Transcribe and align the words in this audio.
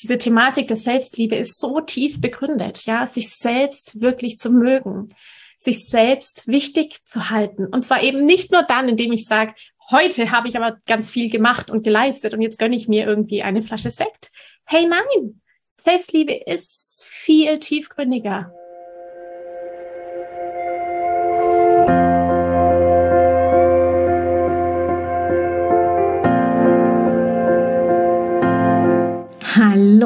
diese 0.00 0.18
Thematik 0.18 0.68
der 0.68 0.76
Selbstliebe 0.76 1.36
ist 1.36 1.58
so 1.58 1.80
tief 1.80 2.20
begründet, 2.20 2.86
ja, 2.86 3.06
sich 3.06 3.30
selbst 3.30 4.00
wirklich 4.00 4.38
zu 4.38 4.50
mögen, 4.50 5.14
sich 5.58 5.88
selbst 5.88 6.46
wichtig 6.46 7.04
zu 7.04 7.30
halten. 7.30 7.66
Und 7.66 7.84
zwar 7.84 8.02
eben 8.02 8.24
nicht 8.24 8.52
nur 8.52 8.62
dann, 8.62 8.88
indem 8.88 9.12
ich 9.12 9.24
sage, 9.24 9.54
heute 9.90 10.30
habe 10.30 10.48
ich 10.48 10.56
aber 10.56 10.78
ganz 10.86 11.10
viel 11.10 11.30
gemacht 11.30 11.70
und 11.70 11.82
geleistet 11.82 12.34
und 12.34 12.42
jetzt 12.42 12.58
gönne 12.58 12.76
ich 12.76 12.88
mir 12.88 13.06
irgendwie 13.06 13.42
eine 13.42 13.62
Flasche 13.62 13.90
Sekt. 13.90 14.30
Hey, 14.64 14.86
nein, 14.86 15.40
Selbstliebe 15.76 16.34
ist 16.34 17.08
viel 17.10 17.58
tiefgründiger. 17.58 18.52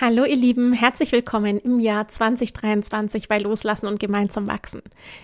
Hallo 0.00 0.24
ihr 0.24 0.36
Lieben, 0.36 0.72
herzlich 0.72 1.12
willkommen 1.12 1.58
im 1.58 1.78
Jahr 1.78 2.08
2023 2.08 3.28
bei 3.28 3.36
Loslassen 3.36 3.86
und 3.86 4.00
gemeinsam 4.00 4.46
wachsen. 4.46 4.80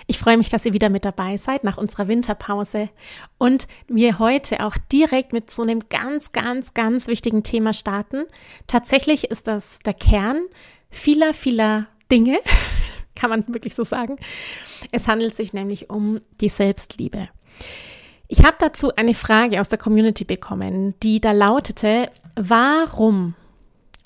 Ich 0.06 0.18
freue 0.18 0.36
mich, 0.36 0.50
dass 0.50 0.66
ihr 0.66 0.74
wieder 0.74 0.90
mit 0.90 1.06
dabei 1.06 1.38
seid 1.38 1.64
nach 1.64 1.78
unserer 1.78 2.08
Winterpause 2.08 2.90
und 3.38 3.68
wir 3.88 4.18
heute 4.18 4.62
auch 4.62 4.76
direkt 4.92 5.32
mit 5.32 5.50
so 5.50 5.62
einem 5.62 5.88
ganz, 5.88 6.32
ganz, 6.32 6.74
ganz 6.74 7.08
wichtigen 7.08 7.42
Thema 7.42 7.72
starten. 7.72 8.24
Tatsächlich 8.66 9.30
ist 9.30 9.46
das 9.46 9.78
der 9.78 9.94
Kern 9.94 10.42
vieler, 10.90 11.32
vieler 11.32 11.86
Dinge, 12.12 12.38
kann 13.14 13.30
man 13.30 13.48
wirklich 13.48 13.74
so 13.74 13.84
sagen. 13.84 14.16
Es 14.92 15.08
handelt 15.08 15.34
sich 15.34 15.54
nämlich 15.54 15.88
um 15.88 16.20
die 16.42 16.50
Selbstliebe. 16.50 17.30
Ich 18.28 18.44
habe 18.44 18.56
dazu 18.58 18.94
eine 18.94 19.14
Frage 19.14 19.58
aus 19.58 19.70
der 19.70 19.78
Community 19.78 20.24
bekommen, 20.24 20.92
die 21.02 21.18
da 21.18 21.32
lautete, 21.32 22.10
warum 22.34 23.36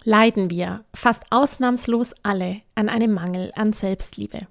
leiden 0.05 0.51
wir 0.51 0.85
fast 0.95 1.25
ausnahmslos 1.31 2.15
alle 2.23 2.63
an 2.75 2.89
einem 2.89 3.13
Mangel 3.13 3.53
an 3.55 3.73
Selbstliebe. 3.73 4.47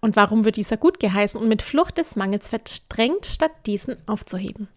Und 0.00 0.16
warum 0.16 0.44
wird 0.44 0.56
dieser 0.56 0.76
gut 0.76 0.98
geheißen 1.00 1.40
und 1.40 1.48
mit 1.48 1.62
Flucht 1.62 1.98
des 1.98 2.16
Mangels 2.16 2.48
verdrängt, 2.48 3.26
statt 3.26 3.52
diesen 3.66 3.96
aufzuheben? 4.08 4.68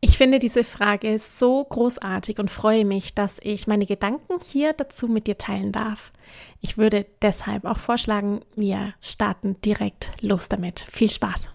Ich 0.00 0.18
finde 0.18 0.38
diese 0.38 0.62
Frage 0.62 1.18
so 1.18 1.64
großartig 1.64 2.38
und 2.38 2.50
freue 2.50 2.84
mich, 2.84 3.14
dass 3.14 3.38
ich 3.42 3.66
meine 3.66 3.86
Gedanken 3.86 4.40
hier 4.42 4.72
dazu 4.72 5.08
mit 5.08 5.26
dir 5.26 5.38
teilen 5.38 5.72
darf. 5.72 6.12
Ich 6.60 6.76
würde 6.76 7.06
deshalb 7.22 7.64
auch 7.64 7.78
vorschlagen, 7.78 8.42
wir 8.54 8.94
starten 9.00 9.60
direkt 9.62 10.12
los 10.20 10.48
damit. 10.48 10.86
Viel 10.90 11.10
Spaß. 11.10 11.48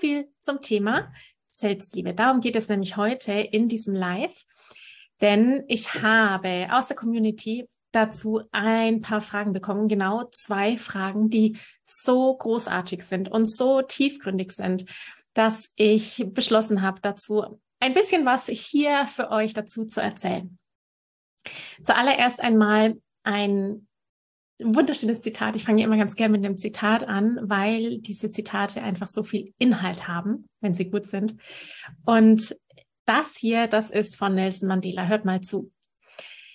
Viel 0.00 0.28
zum 0.40 0.60
Thema 0.62 1.12
Selbstliebe. 1.48 2.12
Darum 2.12 2.40
geht 2.40 2.56
es 2.56 2.68
nämlich 2.68 2.96
heute 2.96 3.32
in 3.32 3.68
diesem 3.68 3.94
Live 3.94 4.44
denn 5.22 5.64
ich 5.68 6.02
habe 6.02 6.68
aus 6.70 6.88
der 6.88 6.96
Community 6.96 7.68
dazu 7.92 8.42
ein 8.52 9.00
paar 9.00 9.20
Fragen 9.20 9.52
bekommen, 9.52 9.88
genau 9.88 10.24
zwei 10.32 10.76
Fragen, 10.76 11.30
die 11.30 11.58
so 11.86 12.36
großartig 12.36 13.02
sind 13.04 13.30
und 13.30 13.46
so 13.48 13.82
tiefgründig 13.82 14.52
sind, 14.52 14.84
dass 15.34 15.70
ich 15.76 16.24
beschlossen 16.28 16.82
habe, 16.82 17.00
dazu 17.00 17.60
ein 17.80 17.94
bisschen 17.94 18.24
was 18.24 18.46
hier 18.46 19.06
für 19.06 19.30
euch 19.30 19.54
dazu 19.54 19.84
zu 19.84 20.00
erzählen. 20.00 20.58
Zuallererst 21.82 22.40
einmal 22.40 23.00
ein 23.24 23.86
wunderschönes 24.60 25.20
Zitat. 25.20 25.56
Ich 25.56 25.64
fange 25.64 25.82
immer 25.82 25.96
ganz 25.96 26.14
gerne 26.14 26.38
mit 26.38 26.46
einem 26.46 26.56
Zitat 26.56 27.04
an, 27.04 27.38
weil 27.42 27.98
diese 27.98 28.30
Zitate 28.30 28.82
einfach 28.82 29.08
so 29.08 29.22
viel 29.22 29.52
Inhalt 29.58 30.06
haben, 30.08 30.46
wenn 30.60 30.74
sie 30.74 30.90
gut 30.90 31.06
sind. 31.06 31.36
Und 32.04 32.56
das 33.04 33.36
hier, 33.36 33.66
das 33.66 33.90
ist 33.90 34.16
von 34.16 34.34
Nelson 34.34 34.68
Mandela. 34.68 35.06
Hört 35.06 35.24
mal 35.24 35.40
zu. 35.40 35.72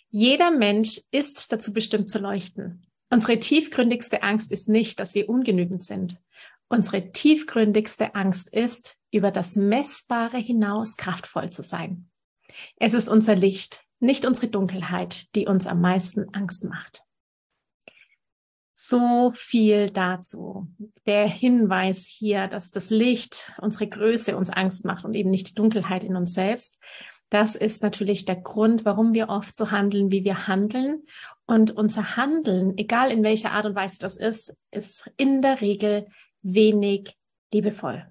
Jeder 0.09 0.51
Mensch 0.51 1.01
ist 1.11 1.51
dazu 1.51 1.73
bestimmt 1.73 2.09
zu 2.09 2.19
leuchten. 2.19 2.85
Unsere 3.09 3.39
tiefgründigste 3.39 4.23
Angst 4.23 4.51
ist 4.51 4.69
nicht, 4.69 4.99
dass 4.99 5.15
wir 5.15 5.29
ungenügend 5.29 5.83
sind. 5.83 6.21
Unsere 6.69 7.11
tiefgründigste 7.11 8.15
Angst 8.15 8.49
ist, 8.53 8.97
über 9.11 9.31
das 9.31 9.55
Messbare 9.55 10.37
hinaus 10.37 10.97
kraftvoll 10.97 11.49
zu 11.49 11.63
sein. 11.63 12.09
Es 12.77 12.93
ist 12.93 13.07
unser 13.07 13.35
Licht, 13.35 13.83
nicht 13.99 14.25
unsere 14.25 14.47
Dunkelheit, 14.47 15.33
die 15.35 15.47
uns 15.47 15.67
am 15.67 15.81
meisten 15.81 16.33
Angst 16.33 16.63
macht. 16.65 17.03
So 18.79 19.31
viel 19.33 19.89
dazu. 19.89 20.67
Der 21.07 21.27
Hinweis 21.27 22.05
hier, 22.05 22.47
dass 22.47 22.69
das 22.69 22.91
Licht, 22.91 23.51
unsere 23.59 23.87
Größe 23.87 24.37
uns 24.37 24.51
Angst 24.51 24.85
macht 24.85 25.03
und 25.03 25.15
eben 25.15 25.31
nicht 25.31 25.49
die 25.49 25.55
Dunkelheit 25.55 26.03
in 26.03 26.15
uns 26.15 26.35
selbst. 26.35 26.77
Das 27.31 27.55
ist 27.55 27.81
natürlich 27.81 28.25
der 28.25 28.35
Grund, 28.35 28.85
warum 28.85 29.15
wir 29.15 29.29
oft 29.29 29.55
so 29.55 29.71
handeln, 29.71 30.11
wie 30.11 30.23
wir 30.23 30.47
handeln. 30.47 31.01
Und 31.47 31.71
unser 31.71 32.17
Handeln, 32.17 32.77
egal 32.77 33.09
in 33.09 33.23
welcher 33.23 33.51
Art 33.51 33.65
und 33.65 33.73
Weise 33.73 33.97
das 33.97 34.15
ist, 34.15 34.55
ist 34.69 35.09
in 35.17 35.41
der 35.41 35.59
Regel 35.59 36.05
wenig 36.43 37.17
liebevoll. 37.51 38.05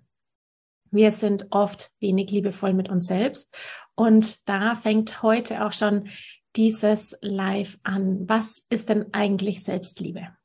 Wir 0.91 1.13
sind 1.13 1.47
oft 1.51 1.93
wenig 2.01 2.33
liebevoll 2.33 2.73
mit 2.73 2.89
uns 2.89 3.07
selbst. 3.07 3.57
Und 3.95 4.49
da 4.49 4.75
fängt 4.75 5.23
heute 5.23 5.65
auch 5.65 5.73
schon 5.73 6.09
dieses 6.57 7.17
Live 7.21 7.79
an. 7.85 8.29
Was 8.29 8.67
ist 8.69 8.89
denn 8.89 9.15
eigentlich 9.15 9.63
Selbstliebe? 9.63 10.37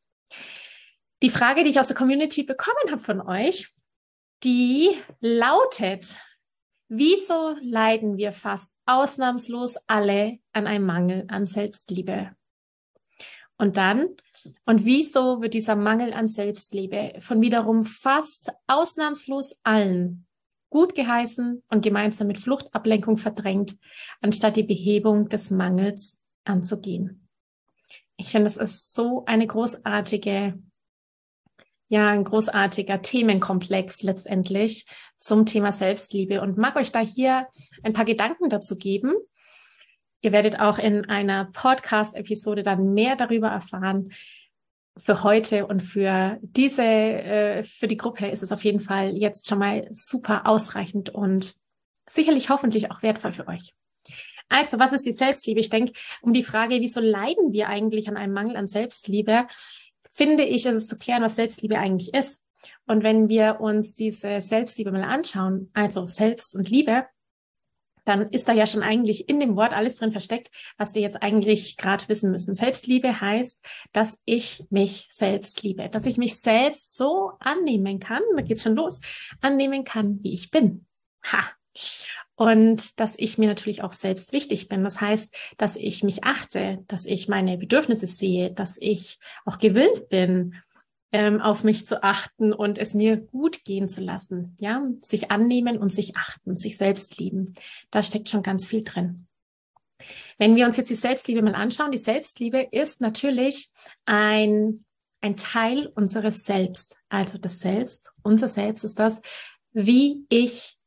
Die 1.21 1.29
Frage, 1.29 1.63
die 1.63 1.69
ich 1.69 1.79
aus 1.79 1.87
der 1.87 1.95
Community 1.95 2.43
bekommen 2.43 2.89
habe 2.89 3.01
von 3.01 3.21
euch, 3.21 3.69
die 4.43 4.89
lautet, 5.19 6.17
wieso 6.87 7.55
leiden 7.61 8.17
wir 8.17 8.31
fast 8.31 8.75
ausnahmslos 8.87 9.77
alle 9.85 10.39
an 10.51 10.65
einem 10.65 10.85
Mangel 10.85 11.25
an 11.27 11.45
Selbstliebe? 11.45 12.35
Und 13.57 13.77
dann, 13.77 14.09
und 14.65 14.85
wieso 14.85 15.43
wird 15.43 15.53
dieser 15.53 15.75
Mangel 15.75 16.11
an 16.13 16.27
Selbstliebe 16.27 17.13
von 17.19 17.39
wiederum 17.41 17.85
fast 17.85 18.51
ausnahmslos 18.65 19.59
allen 19.61 20.25
gut 20.71 20.95
geheißen 20.95 21.61
und 21.69 21.83
gemeinsam 21.83 22.27
mit 22.27 22.39
Fluchtablenkung 22.39 23.17
verdrängt, 23.17 23.77
anstatt 24.21 24.55
die 24.55 24.63
Behebung 24.63 25.29
des 25.29 25.51
Mangels 25.51 26.19
anzugehen? 26.45 27.27
Ich 28.17 28.31
finde, 28.31 28.47
es 28.47 28.57
ist 28.57 28.95
so 28.95 29.23
eine 29.25 29.45
großartige 29.45 30.57
ja 31.91 32.07
ein 32.07 32.23
großartiger 32.23 33.01
Themenkomplex 33.01 34.01
letztendlich 34.01 34.85
zum 35.17 35.45
Thema 35.45 35.73
Selbstliebe 35.73 36.41
und 36.41 36.57
mag 36.57 36.77
euch 36.77 36.93
da 36.93 37.01
hier 37.01 37.47
ein 37.83 37.91
paar 37.91 38.05
Gedanken 38.05 38.47
dazu 38.47 38.77
geben. 38.77 39.13
Ihr 40.21 40.31
werdet 40.31 40.57
auch 40.57 40.79
in 40.79 41.09
einer 41.09 41.49
Podcast-Episode 41.51 42.63
dann 42.63 42.93
mehr 42.93 43.17
darüber 43.17 43.49
erfahren. 43.49 44.13
Für 44.97 45.23
heute 45.23 45.67
und 45.67 45.81
für 45.81 46.37
diese, 46.41 46.83
äh, 46.83 47.63
für 47.63 47.89
die 47.89 47.97
Gruppe 47.97 48.27
ist 48.27 48.41
es 48.41 48.53
auf 48.53 48.63
jeden 48.63 48.79
Fall 48.79 49.17
jetzt 49.17 49.49
schon 49.49 49.59
mal 49.59 49.89
super 49.91 50.47
ausreichend 50.47 51.09
und 51.09 51.55
sicherlich 52.07 52.49
hoffentlich 52.49 52.89
auch 52.89 53.03
wertvoll 53.03 53.33
für 53.33 53.49
euch. 53.49 53.73
Also, 54.47 54.79
was 54.79 54.93
ist 54.93 55.05
die 55.05 55.13
Selbstliebe? 55.13 55.59
Ich 55.59 55.69
denke, 55.69 55.91
um 56.21 56.31
die 56.31 56.43
Frage, 56.43 56.79
wieso 56.79 57.01
leiden 57.01 57.51
wir 57.51 57.67
eigentlich 57.67 58.07
an 58.07 58.17
einem 58.17 58.33
Mangel 58.33 58.55
an 58.55 58.67
Selbstliebe, 58.67 59.47
finde 60.11 60.43
ich, 60.43 60.65
ist 60.65 60.73
es 60.73 60.87
zu 60.87 60.97
klären, 60.97 61.23
was 61.23 61.35
Selbstliebe 61.35 61.77
eigentlich 61.77 62.13
ist. 62.13 62.41
Und 62.85 63.03
wenn 63.03 63.29
wir 63.29 63.59
uns 63.59 63.95
diese 63.95 64.39
Selbstliebe 64.41 64.91
mal 64.91 65.03
anschauen, 65.03 65.71
also 65.73 66.05
Selbst 66.05 66.55
und 66.55 66.69
Liebe, 66.69 67.05
dann 68.05 68.29
ist 68.29 68.47
da 68.47 68.53
ja 68.53 68.65
schon 68.65 68.83
eigentlich 68.83 69.29
in 69.29 69.39
dem 69.39 69.55
Wort 69.55 69.73
alles 69.73 69.95
drin 69.95 70.11
versteckt, 70.11 70.49
was 70.77 70.95
wir 70.95 71.01
jetzt 71.01 71.21
eigentlich 71.21 71.77
gerade 71.77 72.07
wissen 72.09 72.31
müssen. 72.31 72.55
Selbstliebe 72.55 73.21
heißt, 73.21 73.63
dass 73.93 74.21
ich 74.25 74.65
mich 74.69 75.07
selbst 75.11 75.61
liebe, 75.63 75.89
dass 75.89 76.05
ich 76.05 76.17
mich 76.17 76.39
selbst 76.39 76.95
so 76.95 77.33
annehmen 77.39 77.99
kann, 77.99 78.23
da 78.35 78.41
geht's 78.41 78.63
schon 78.63 78.75
los, 78.75 78.99
annehmen 79.39 79.83
kann, 79.83 80.19
wie 80.23 80.33
ich 80.33 80.49
bin. 80.49 80.85
Ha. 81.23 81.43
Und 82.41 82.99
dass 82.99 83.13
ich 83.19 83.37
mir 83.37 83.47
natürlich 83.47 83.83
auch 83.83 83.93
selbst 83.93 84.33
wichtig 84.33 84.67
bin. 84.67 84.83
Das 84.83 84.99
heißt, 84.99 85.31
dass 85.59 85.75
ich 85.75 86.01
mich 86.01 86.23
achte, 86.23 86.83
dass 86.87 87.05
ich 87.05 87.27
meine 87.27 87.55
Bedürfnisse 87.55 88.07
sehe, 88.07 88.51
dass 88.51 88.79
ich 88.81 89.19
auch 89.45 89.59
gewillt 89.59 90.09
bin, 90.09 90.55
ähm, 91.11 91.39
auf 91.39 91.63
mich 91.63 91.85
zu 91.85 92.01
achten 92.01 92.51
und 92.51 92.79
es 92.79 92.95
mir 92.95 93.17
gut 93.17 93.63
gehen 93.63 93.87
zu 93.87 94.01
lassen. 94.01 94.57
Ja, 94.59 94.81
sich 95.01 95.29
annehmen 95.29 95.77
und 95.77 95.93
sich 95.93 96.17
achten, 96.17 96.57
sich 96.57 96.77
selbst 96.77 97.19
lieben. 97.19 97.53
Da 97.91 98.01
steckt 98.01 98.27
schon 98.27 98.41
ganz 98.41 98.65
viel 98.65 98.83
drin. 98.83 99.27
Wenn 100.39 100.55
wir 100.55 100.65
uns 100.65 100.77
jetzt 100.77 100.89
die 100.89 100.95
Selbstliebe 100.95 101.43
mal 101.43 101.53
anschauen, 101.53 101.91
die 101.91 101.99
Selbstliebe 101.99 102.69
ist 102.71 103.01
natürlich 103.01 103.69
ein, 104.05 104.83
ein 105.21 105.35
Teil 105.35 105.91
unseres 105.93 106.37
Selbst. 106.37 106.95
Also 107.07 107.37
das 107.37 107.59
Selbst, 107.59 108.11
unser 108.23 108.49
Selbst 108.49 108.83
ist 108.83 108.97
das, 108.97 109.21
wie 109.73 110.25
ich 110.29 110.79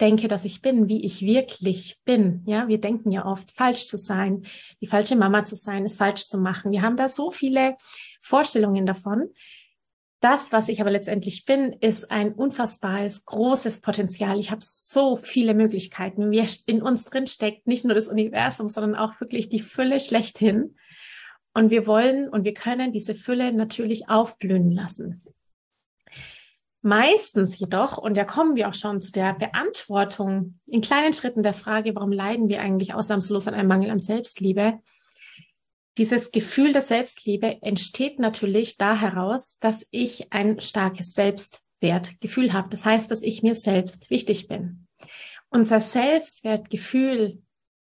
denke, 0.00 0.28
dass 0.28 0.44
ich 0.44 0.62
bin, 0.62 0.88
wie 0.88 1.04
ich 1.04 1.22
wirklich 1.22 1.98
bin. 2.04 2.42
Ja, 2.46 2.68
wir 2.68 2.80
denken 2.80 3.10
ja 3.10 3.26
oft, 3.26 3.50
falsch 3.50 3.86
zu 3.86 3.98
sein, 3.98 4.42
die 4.80 4.86
falsche 4.86 5.16
Mama 5.16 5.44
zu 5.44 5.56
sein, 5.56 5.84
es 5.84 5.96
falsch 5.96 6.26
zu 6.26 6.38
machen. 6.38 6.70
Wir 6.70 6.82
haben 6.82 6.96
da 6.96 7.08
so 7.08 7.30
viele 7.30 7.76
Vorstellungen 8.20 8.86
davon. 8.86 9.30
Das, 10.20 10.50
was 10.50 10.68
ich 10.68 10.80
aber 10.80 10.90
letztendlich 10.90 11.44
bin, 11.44 11.74
ist 11.74 12.10
ein 12.10 12.32
unfassbares, 12.32 13.24
großes 13.24 13.80
Potenzial. 13.80 14.38
Ich 14.40 14.50
habe 14.50 14.62
so 14.64 15.14
viele 15.14 15.54
Möglichkeiten. 15.54 16.32
Wir 16.32 16.44
in 16.66 16.82
uns 16.82 17.04
drin 17.04 17.28
steckt 17.28 17.68
nicht 17.68 17.84
nur 17.84 17.94
das 17.94 18.08
Universum, 18.08 18.68
sondern 18.68 18.96
auch 18.96 19.20
wirklich 19.20 19.48
die 19.48 19.60
Fülle 19.60 20.00
schlechthin. 20.00 20.74
Und 21.54 21.70
wir 21.70 21.86
wollen 21.86 22.28
und 22.28 22.44
wir 22.44 22.54
können 22.54 22.92
diese 22.92 23.14
Fülle 23.14 23.52
natürlich 23.52 24.08
aufblühen 24.08 24.72
lassen. 24.72 25.22
Meistens 26.82 27.58
jedoch, 27.58 27.98
und 27.98 28.16
da 28.16 28.24
kommen 28.24 28.54
wir 28.54 28.68
auch 28.68 28.74
schon 28.74 29.00
zu 29.00 29.10
der 29.10 29.34
Beantwortung 29.34 30.60
in 30.66 30.80
kleinen 30.80 31.12
Schritten 31.12 31.42
der 31.42 31.54
Frage, 31.54 31.94
warum 31.94 32.12
leiden 32.12 32.48
wir 32.48 32.60
eigentlich 32.60 32.94
ausnahmslos 32.94 33.48
an 33.48 33.54
einem 33.54 33.68
Mangel 33.68 33.90
an 33.90 33.98
Selbstliebe? 33.98 34.78
Dieses 35.98 36.30
Gefühl 36.30 36.72
der 36.72 36.82
Selbstliebe 36.82 37.60
entsteht 37.62 38.20
natürlich 38.20 38.76
da 38.76 38.96
heraus, 38.96 39.58
dass 39.58 39.84
ich 39.90 40.32
ein 40.32 40.60
starkes 40.60 41.12
Selbstwertgefühl 41.14 42.52
habe. 42.52 42.68
Das 42.68 42.84
heißt, 42.84 43.10
dass 43.10 43.22
ich 43.22 43.42
mir 43.42 43.56
selbst 43.56 44.08
wichtig 44.08 44.46
bin. 44.46 44.86
Unser 45.50 45.80
Selbstwertgefühl, 45.80 47.42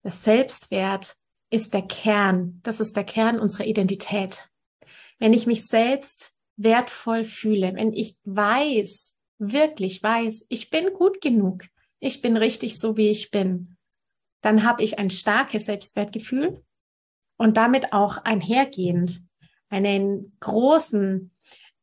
das 0.01 0.23
Selbstwert 0.25 1.15
ist 1.49 1.73
der 1.73 1.83
Kern. 1.83 2.59
Das 2.63 2.81
ist 2.81 2.97
der 2.97 3.05
Kern 3.05 3.39
unserer 3.39 3.65
Identität. 3.65 4.49
Wenn 5.19 5.31
ich 5.31 5.47
mich 5.47 5.65
selbst 5.65 6.32
wertvoll 6.55 7.23
fühle, 7.23 7.73
wenn 7.75 7.93
ich 7.93 8.17
weiß, 8.25 9.15
wirklich 9.39 10.01
weiß, 10.01 10.45
ich 10.49 10.69
bin 10.69 10.93
gut 10.93 11.21
genug, 11.21 11.65
ich 11.99 12.21
bin 12.21 12.37
richtig 12.37 12.79
so, 12.79 12.97
wie 12.97 13.09
ich 13.09 13.31
bin, 13.31 13.77
dann 14.41 14.63
habe 14.63 14.83
ich 14.83 14.99
ein 14.99 15.09
starkes 15.09 15.65
Selbstwertgefühl 15.65 16.61
und 17.37 17.57
damit 17.57 17.93
auch 17.93 18.17
einhergehend 18.17 19.23
einen 19.69 20.35
großen, 20.39 21.31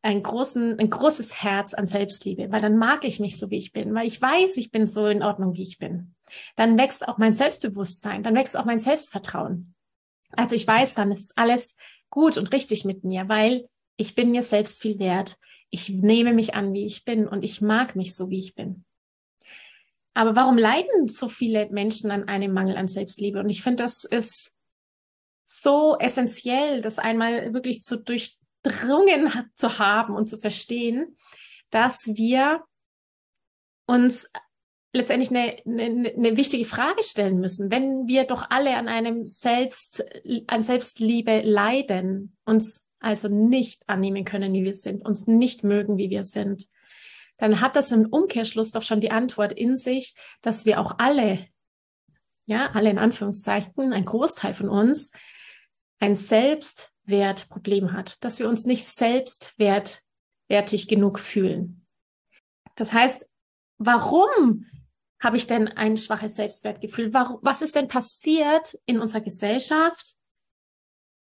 ein 0.03 0.23
großen, 0.23 0.79
ein 0.79 0.91
großes 0.91 1.43
Herz 1.43 1.75
an 1.75 1.87
Selbstliebe, 1.87 2.53
weil 2.53 2.61
dann 2.61 2.77
mag 2.77 3.05
ich 3.05 3.19
mich 3.19 3.39
so, 3.39 3.51
wie 3.51 3.59
ich 3.59 3.73
bin, 3.73 3.95
weil 3.95 4.07
ich 4.07 4.21
weiß, 4.21 4.57
ich 4.59 4.71
bin 4.71 4.87
so 4.87 5.07
in 5.07 5.23
Ordnung, 5.23 5.55
wie 5.55 5.63
ich 5.63 5.79
bin. 5.79 6.15
Dann 6.57 6.79
wächst 6.79 7.09
auch 7.09 7.19
mein 7.19 7.33
Selbstbewusstsein, 7.33 8.23
dann 8.23 8.35
wächst 8.35 8.57
auch 8.57 8.65
mein 8.65 8.79
Selbstvertrauen. 8.79 9.75
Also 10.33 10.55
ich 10.55 10.67
weiß 10.67 10.95
dann, 10.95 11.11
ist 11.11 11.37
alles 11.37 11.77
gut 12.09 12.39
und 12.39 12.53
richtig 12.53 12.85
mit 12.85 13.05
mir, 13.05 13.29
weil 13.29 13.69
ich 14.01 14.15
bin 14.15 14.31
mir 14.31 14.43
selbst 14.43 14.81
viel 14.81 14.99
wert. 14.99 15.37
Ich 15.69 15.91
nehme 15.91 16.33
mich 16.33 16.55
an, 16.55 16.73
wie 16.73 16.87
ich 16.87 17.05
bin 17.05 17.29
und 17.29 17.45
ich 17.45 17.61
mag 17.61 17.97
mich 17.97 18.15
so, 18.15 18.31
wie 18.31 18.41
ich 18.41 18.55
bin. 18.55 18.85
Aber 20.15 20.35
warum 20.35 20.57
leiden 20.57 21.09
so 21.09 21.29
viele 21.29 21.69
Menschen 21.69 22.11
an 22.11 22.27
einem 22.27 22.53
Mangel 22.53 22.77
an 22.77 22.89
Selbstliebe? 22.89 23.39
Und 23.39 23.51
ich 23.51 23.63
finde, 23.63 23.83
das 23.83 24.05
ist 24.05 24.55
so 25.45 25.99
essentiell, 25.99 26.81
das 26.81 26.99
einmal 26.99 27.53
wirklich 27.53 27.83
zu 27.83 27.99
durchdrungen 28.03 29.31
zu 29.55 29.79
haben 29.79 30.15
und 30.15 30.29
zu 30.29 30.39
verstehen, 30.39 31.17
dass 31.71 32.07
wir 32.07 32.65
uns 33.87 34.31
letztendlich 34.93 35.31
eine, 35.31 35.57
eine, 35.67 36.09
eine 36.11 36.37
wichtige 36.37 36.65
Frage 36.65 37.03
stellen 37.05 37.39
müssen. 37.39 37.71
Wenn 37.71 38.09
wir 38.09 38.25
doch 38.25 38.47
alle 38.49 38.77
an 38.77 38.89
einem 38.89 39.27
Selbst, 39.27 40.03
an 40.47 40.63
Selbstliebe 40.63 41.43
leiden, 41.43 42.37
uns 42.45 42.90
also 43.01 43.29
nicht 43.29 43.89
annehmen 43.89 44.25
können, 44.25 44.53
wie 44.53 44.65
wir 44.65 44.75
sind, 44.75 45.05
uns 45.05 45.27
nicht 45.27 45.65
mögen, 45.65 45.97
wie 45.97 46.11
wir 46.11 46.25
sind, 46.25 46.69
dann 47.39 47.61
hat 47.61 47.75
das 47.75 47.91
im 47.91 48.07
Umkehrschluss 48.07 48.71
doch 48.71 48.83
schon 48.83 49.01
die 49.01 49.11
Antwort 49.11 49.53
in 49.53 49.77
sich, 49.77 50.15
dass 50.43 50.67
wir 50.67 50.79
auch 50.79 50.99
alle, 50.99 51.47
ja, 52.45 52.71
alle 52.73 52.91
in 52.91 52.99
Anführungszeichen, 52.99 53.93
ein 53.93 54.05
Großteil 54.05 54.53
von 54.53 54.69
uns, 54.69 55.11
ein 55.99 56.17
Selbstwertproblem 56.17 57.93
hat, 57.93 58.23
dass 58.25 58.39
wir 58.39 58.49
uns 58.49 58.67
nicht 58.67 58.85
selbstwertig 58.85 60.03
genug 60.89 61.19
fühlen. 61.19 61.87
Das 62.77 62.93
heißt, 62.93 63.29
warum 63.79 64.67
habe 65.19 65.39
ich 65.39 65.47
denn 65.47 65.69
ein 65.69 65.97
schwaches 65.97 66.37
Selbstwertgefühl? 66.37 67.13
Was 67.13 67.63
ist 67.63 67.75
denn 67.75 67.89
passiert 67.89 68.79
in 68.85 69.01
unserer 69.01 69.21
Gesellschaft, 69.21 70.17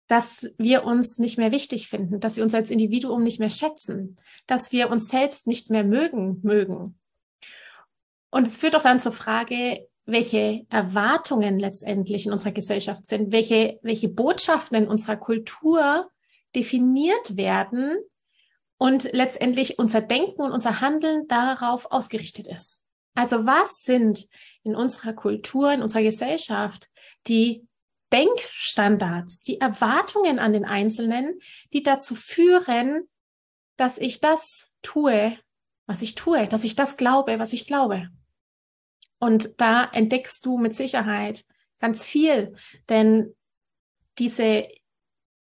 dass 0.07 0.53
wir 0.57 0.83
uns 0.83 1.17
nicht 1.17 1.37
mehr 1.37 1.51
wichtig 1.51 1.87
finden, 1.87 2.19
dass 2.19 2.37
wir 2.37 2.43
uns 2.43 2.53
als 2.53 2.69
Individuum 2.69 3.23
nicht 3.23 3.39
mehr 3.39 3.49
schätzen, 3.49 4.17
dass 4.47 4.71
wir 4.71 4.89
uns 4.91 5.09
selbst 5.09 5.47
nicht 5.47 5.69
mehr 5.69 5.83
mögen, 5.83 6.39
mögen. 6.43 6.99
Und 8.29 8.47
es 8.47 8.57
führt 8.57 8.75
auch 8.75 8.83
dann 8.83 8.99
zur 8.99 9.13
Frage, 9.13 9.87
welche 10.05 10.65
Erwartungen 10.69 11.59
letztendlich 11.59 12.25
in 12.25 12.31
unserer 12.31 12.51
Gesellschaft 12.51 13.05
sind, 13.07 13.31
welche, 13.31 13.79
welche 13.81 14.09
Botschaften 14.09 14.77
in 14.77 14.87
unserer 14.87 15.17
Kultur 15.17 16.11
definiert 16.55 17.37
werden 17.37 17.97
und 18.77 19.11
letztendlich 19.13 19.79
unser 19.79 20.01
Denken 20.01 20.41
und 20.41 20.51
unser 20.51 20.81
Handeln 20.81 21.27
darauf 21.27 21.91
ausgerichtet 21.91 22.47
ist. 22.47 22.83
Also 23.15 23.45
was 23.45 23.81
sind 23.81 24.27
in 24.63 24.75
unserer 24.75 25.13
Kultur, 25.13 25.71
in 25.71 25.81
unserer 25.81 26.03
Gesellschaft 26.03 26.89
die 27.27 27.65
Denkstandards, 28.15 29.43
die 29.43 29.59
Erwartungen 29.59 30.39
an 30.39 30.53
den 30.53 30.63
Einzelnen, 30.63 31.37
die 31.73 31.83
dazu 31.83 32.15
führen, 32.15 33.09
dass 33.75 33.97
ich 33.97 34.21
das 34.21 34.71
tue, 34.81 35.37
was 35.85 36.01
ich 36.01 36.15
tue, 36.15 36.47
dass 36.47 36.63
ich 36.63 36.77
das 36.77 36.95
glaube, 36.95 37.39
was 37.39 37.51
ich 37.51 37.67
glaube. 37.67 38.09
Und 39.19 39.59
da 39.59 39.83
entdeckst 39.83 40.45
du 40.45 40.57
mit 40.57 40.73
Sicherheit 40.73 41.43
ganz 41.79 42.05
viel, 42.05 42.55
denn 42.87 43.35
diese 44.17 44.69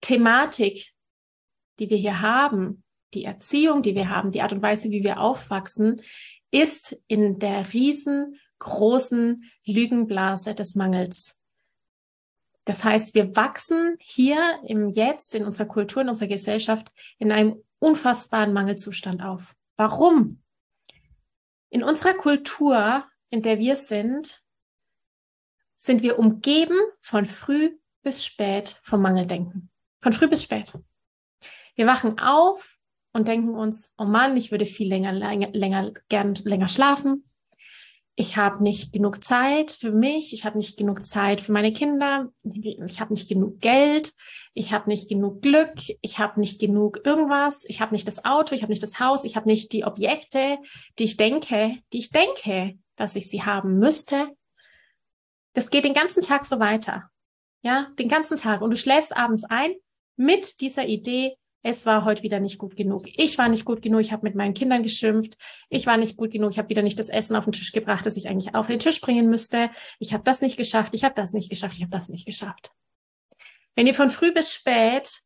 Thematik, 0.00 0.94
die 1.78 1.90
wir 1.90 1.98
hier 1.98 2.22
haben, 2.22 2.82
die 3.12 3.24
Erziehung, 3.24 3.82
die 3.82 3.94
wir 3.94 4.08
haben, 4.08 4.30
die 4.30 4.40
Art 4.40 4.54
und 4.54 4.62
Weise, 4.62 4.90
wie 4.90 5.04
wir 5.04 5.20
aufwachsen, 5.20 6.00
ist 6.50 6.96
in 7.08 7.38
der 7.38 7.74
riesengroßen 7.74 9.50
Lügenblase 9.66 10.54
des 10.54 10.74
Mangels 10.76 11.43
das 12.64 12.82
heißt, 12.82 13.14
wir 13.14 13.36
wachsen 13.36 13.96
hier 14.00 14.60
im 14.66 14.88
Jetzt, 14.88 15.34
in 15.34 15.44
unserer 15.44 15.66
Kultur, 15.66 16.02
in 16.02 16.08
unserer 16.08 16.28
Gesellschaft 16.28 16.88
in 17.18 17.30
einem 17.30 17.62
unfassbaren 17.78 18.52
Mangelzustand 18.52 19.22
auf. 19.22 19.54
Warum? 19.76 20.42
In 21.68 21.82
unserer 21.82 22.14
Kultur, 22.14 23.04
in 23.30 23.42
der 23.42 23.58
wir 23.58 23.76
sind, 23.76 24.42
sind 25.76 26.02
wir 26.02 26.18
umgeben 26.18 26.78
von 27.02 27.26
früh 27.26 27.76
bis 28.02 28.24
spät 28.24 28.80
vom 28.82 29.02
Mangeldenken. 29.02 29.70
Von 30.00 30.12
früh 30.12 30.28
bis 30.28 30.42
spät. 30.42 30.72
Wir 31.74 31.86
wachen 31.86 32.18
auf 32.18 32.78
und 33.12 33.28
denken 33.28 33.54
uns, 33.54 33.92
oh 33.98 34.04
Mann, 34.04 34.36
ich 34.36 34.50
würde 34.50 34.66
viel 34.66 34.88
länger, 34.88 35.12
länger, 35.12 35.50
länger 35.52 35.92
gern 36.08 36.34
länger 36.36 36.68
schlafen 36.68 37.24
ich 38.16 38.36
habe 38.36 38.62
nicht 38.62 38.92
genug 38.92 39.24
Zeit 39.24 39.72
für 39.72 39.90
mich, 39.90 40.32
ich 40.32 40.44
habe 40.44 40.56
nicht 40.56 40.76
genug 40.76 41.04
Zeit 41.04 41.40
für 41.40 41.50
meine 41.50 41.72
Kinder, 41.72 42.30
ich 42.44 43.00
habe 43.00 43.12
nicht 43.12 43.28
genug 43.28 43.60
Geld, 43.60 44.14
ich 44.54 44.72
habe 44.72 44.88
nicht 44.88 45.08
genug 45.08 45.42
Glück, 45.42 45.74
ich 46.00 46.18
habe 46.18 46.38
nicht 46.38 46.60
genug 46.60 47.00
irgendwas, 47.04 47.64
ich 47.64 47.80
habe 47.80 47.92
nicht 47.92 48.06
das 48.06 48.24
Auto, 48.24 48.54
ich 48.54 48.62
habe 48.62 48.70
nicht 48.70 48.82
das 48.82 49.00
Haus, 49.00 49.24
ich 49.24 49.34
habe 49.34 49.48
nicht 49.48 49.72
die 49.72 49.84
Objekte, 49.84 50.58
die 50.98 51.04
ich 51.04 51.16
denke, 51.16 51.78
die 51.92 51.98
ich 51.98 52.10
denke, 52.10 52.78
dass 52.94 53.16
ich 53.16 53.28
sie 53.28 53.42
haben 53.42 53.78
müsste. 53.78 54.28
Das 55.52 55.70
geht 55.70 55.84
den 55.84 55.94
ganzen 55.94 56.22
Tag 56.22 56.44
so 56.44 56.60
weiter. 56.60 57.10
Ja, 57.62 57.88
den 57.98 58.08
ganzen 58.08 58.36
Tag. 58.36 58.60
Und 58.60 58.70
du 58.70 58.76
schläfst 58.76 59.16
abends 59.16 59.42
ein 59.44 59.74
mit 60.16 60.60
dieser 60.60 60.86
Idee, 60.86 61.36
es 61.66 61.86
war 61.86 62.04
heute 62.04 62.22
wieder 62.22 62.40
nicht 62.40 62.58
gut 62.58 62.76
genug. 62.76 63.04
Ich 63.06 63.38
war 63.38 63.48
nicht 63.48 63.64
gut 63.64 63.80
genug, 63.80 64.02
ich 64.02 64.12
habe 64.12 64.24
mit 64.24 64.34
meinen 64.34 64.52
Kindern 64.52 64.82
geschimpft. 64.82 65.38
Ich 65.70 65.86
war 65.86 65.96
nicht 65.96 66.18
gut 66.18 66.30
genug, 66.30 66.50
ich 66.50 66.58
habe 66.58 66.68
wieder 66.68 66.82
nicht 66.82 66.98
das 66.98 67.08
Essen 67.08 67.34
auf 67.34 67.44
den 67.44 67.54
Tisch 67.54 67.72
gebracht, 67.72 68.04
das 68.04 68.18
ich 68.18 68.28
eigentlich 68.28 68.54
auf 68.54 68.66
den 68.66 68.78
Tisch 68.78 69.00
bringen 69.00 69.30
müsste. 69.30 69.70
Ich 69.98 70.12
habe 70.12 70.22
das 70.22 70.42
nicht 70.42 70.58
geschafft, 70.58 70.92
ich 70.94 71.04
habe 71.04 71.14
das 71.14 71.32
nicht 71.32 71.48
geschafft, 71.48 71.76
ich 71.76 71.82
habe 71.82 71.90
das 71.90 72.10
nicht 72.10 72.26
geschafft. 72.26 72.70
Wenn 73.74 73.86
wir 73.86 73.94
von 73.94 74.10
früh 74.10 74.32
bis 74.34 74.52
spät 74.52 75.22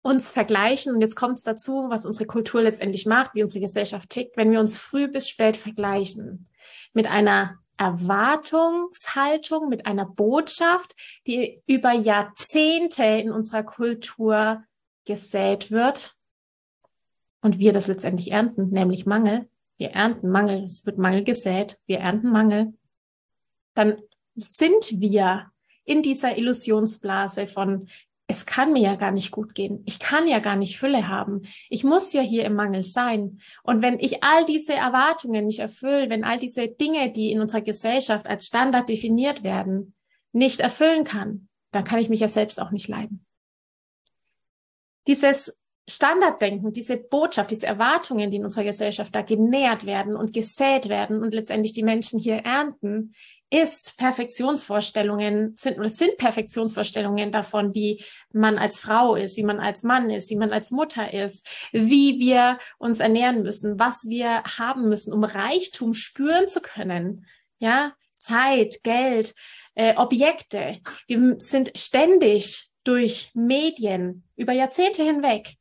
uns 0.00 0.30
vergleichen, 0.30 0.94
und 0.94 1.02
jetzt 1.02 1.14
kommt 1.14 1.36
es 1.36 1.44
dazu, 1.44 1.90
was 1.90 2.06
unsere 2.06 2.24
Kultur 2.24 2.62
letztendlich 2.62 3.04
macht, 3.04 3.34
wie 3.34 3.42
unsere 3.42 3.60
Gesellschaft 3.60 4.08
tickt, 4.08 4.38
wenn 4.38 4.50
wir 4.50 4.60
uns 4.60 4.78
früh 4.78 5.08
bis 5.08 5.28
spät 5.28 5.58
vergleichen 5.58 6.48
mit 6.94 7.06
einer 7.06 7.58
Erwartungshaltung, 7.76 9.68
mit 9.68 9.84
einer 9.84 10.06
Botschaft, 10.06 10.94
die 11.26 11.62
über 11.66 11.92
Jahrzehnte 11.92 13.04
in 13.04 13.30
unserer 13.30 13.62
Kultur 13.62 14.64
gesät 15.04 15.70
wird 15.70 16.14
und 17.40 17.58
wir 17.58 17.72
das 17.72 17.86
letztendlich 17.86 18.30
ernten, 18.30 18.70
nämlich 18.70 19.06
Mangel. 19.06 19.48
Wir 19.76 19.90
ernten 19.90 20.30
Mangel, 20.30 20.64
es 20.64 20.86
wird 20.86 20.98
Mangel 20.98 21.24
gesät, 21.24 21.78
wir 21.86 21.98
ernten 21.98 22.30
Mangel. 22.30 22.74
Dann 23.74 24.00
sind 24.34 25.00
wir 25.00 25.50
in 25.84 26.02
dieser 26.02 26.38
Illusionsblase 26.38 27.46
von 27.46 27.88
es 28.26 28.46
kann 28.46 28.72
mir 28.72 28.82
ja 28.82 28.94
gar 28.96 29.12
nicht 29.12 29.30
gut 29.30 29.54
gehen. 29.54 29.82
Ich 29.84 29.98
kann 29.98 30.26
ja 30.26 30.38
gar 30.38 30.56
nicht 30.56 30.78
Fülle 30.78 31.08
haben. 31.08 31.42
Ich 31.68 31.84
muss 31.84 32.12
ja 32.14 32.22
hier 32.22 32.44
im 32.46 32.54
Mangel 32.54 32.82
sein. 32.82 33.40
Und 33.62 33.82
wenn 33.82 33.98
ich 33.98 34.24
all 34.24 34.46
diese 34.46 34.72
Erwartungen 34.72 35.44
nicht 35.44 35.58
erfülle, 35.58 36.08
wenn 36.08 36.24
all 36.24 36.38
diese 36.38 36.68
Dinge, 36.68 37.12
die 37.12 37.32
in 37.32 37.40
unserer 37.40 37.60
Gesellschaft 37.60 38.26
als 38.26 38.46
Standard 38.46 38.88
definiert 38.88 39.42
werden, 39.42 39.94
nicht 40.32 40.60
erfüllen 40.60 41.04
kann, 41.04 41.48
dann 41.70 41.84
kann 41.84 41.98
ich 41.98 42.08
mich 42.08 42.20
ja 42.20 42.28
selbst 42.28 42.60
auch 42.60 42.70
nicht 42.70 42.88
leiden. 42.88 43.26
Dieses 45.06 45.56
Standarddenken, 45.88 46.72
diese 46.72 46.96
Botschaft, 46.96 47.50
diese 47.50 47.66
Erwartungen, 47.66 48.30
die 48.30 48.38
in 48.38 48.44
unserer 48.44 48.64
Gesellschaft 48.64 49.14
da 49.14 49.22
genährt 49.22 49.84
werden 49.84 50.16
und 50.16 50.32
gesät 50.32 50.88
werden 50.88 51.22
und 51.22 51.34
letztendlich 51.34 51.74
die 51.74 51.82
Menschen 51.82 52.18
hier 52.18 52.36
ernten, 52.36 53.14
ist 53.50 53.96
Perfektionsvorstellungen, 53.98 55.54
sind 55.56 55.78
oder 55.78 55.90
sind 55.90 56.16
Perfektionsvorstellungen 56.16 57.30
davon, 57.30 57.74
wie 57.74 58.02
man 58.32 58.58
als 58.58 58.80
Frau 58.80 59.14
ist, 59.14 59.36
wie 59.36 59.44
man 59.44 59.60
als 59.60 59.82
Mann 59.82 60.10
ist, 60.10 60.30
wie 60.30 60.36
man 60.36 60.52
als 60.52 60.70
Mutter 60.70 61.12
ist, 61.12 61.46
wie 61.70 62.18
wir 62.18 62.58
uns 62.78 63.00
ernähren 63.00 63.42
müssen, 63.42 63.78
was 63.78 64.08
wir 64.08 64.42
haben 64.58 64.88
müssen, 64.88 65.12
um 65.12 65.22
Reichtum 65.22 65.94
spüren 65.94 66.48
zu 66.48 66.60
können. 66.60 67.26
Ja, 67.58 67.92
Zeit, 68.18 68.82
Geld, 68.82 69.34
äh, 69.74 69.94
Objekte. 69.96 70.80
Wir 71.06 71.36
sind 71.38 71.78
ständig 71.78 72.70
durch 72.84 73.30
Medien 73.34 74.24
über 74.36 74.52
Jahrzehnte 74.52 75.02
hinweg 75.02 75.56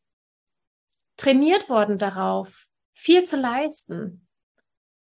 trainiert 1.17 1.69
worden 1.69 1.97
darauf, 1.97 2.67
viel 2.93 3.23
zu 3.23 3.37
leisten, 3.37 4.27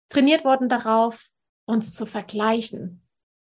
trainiert 0.09 0.43
worden 0.43 0.69
darauf, 0.69 1.27
uns 1.65 1.93
zu 1.93 2.05
vergleichen. 2.05 3.01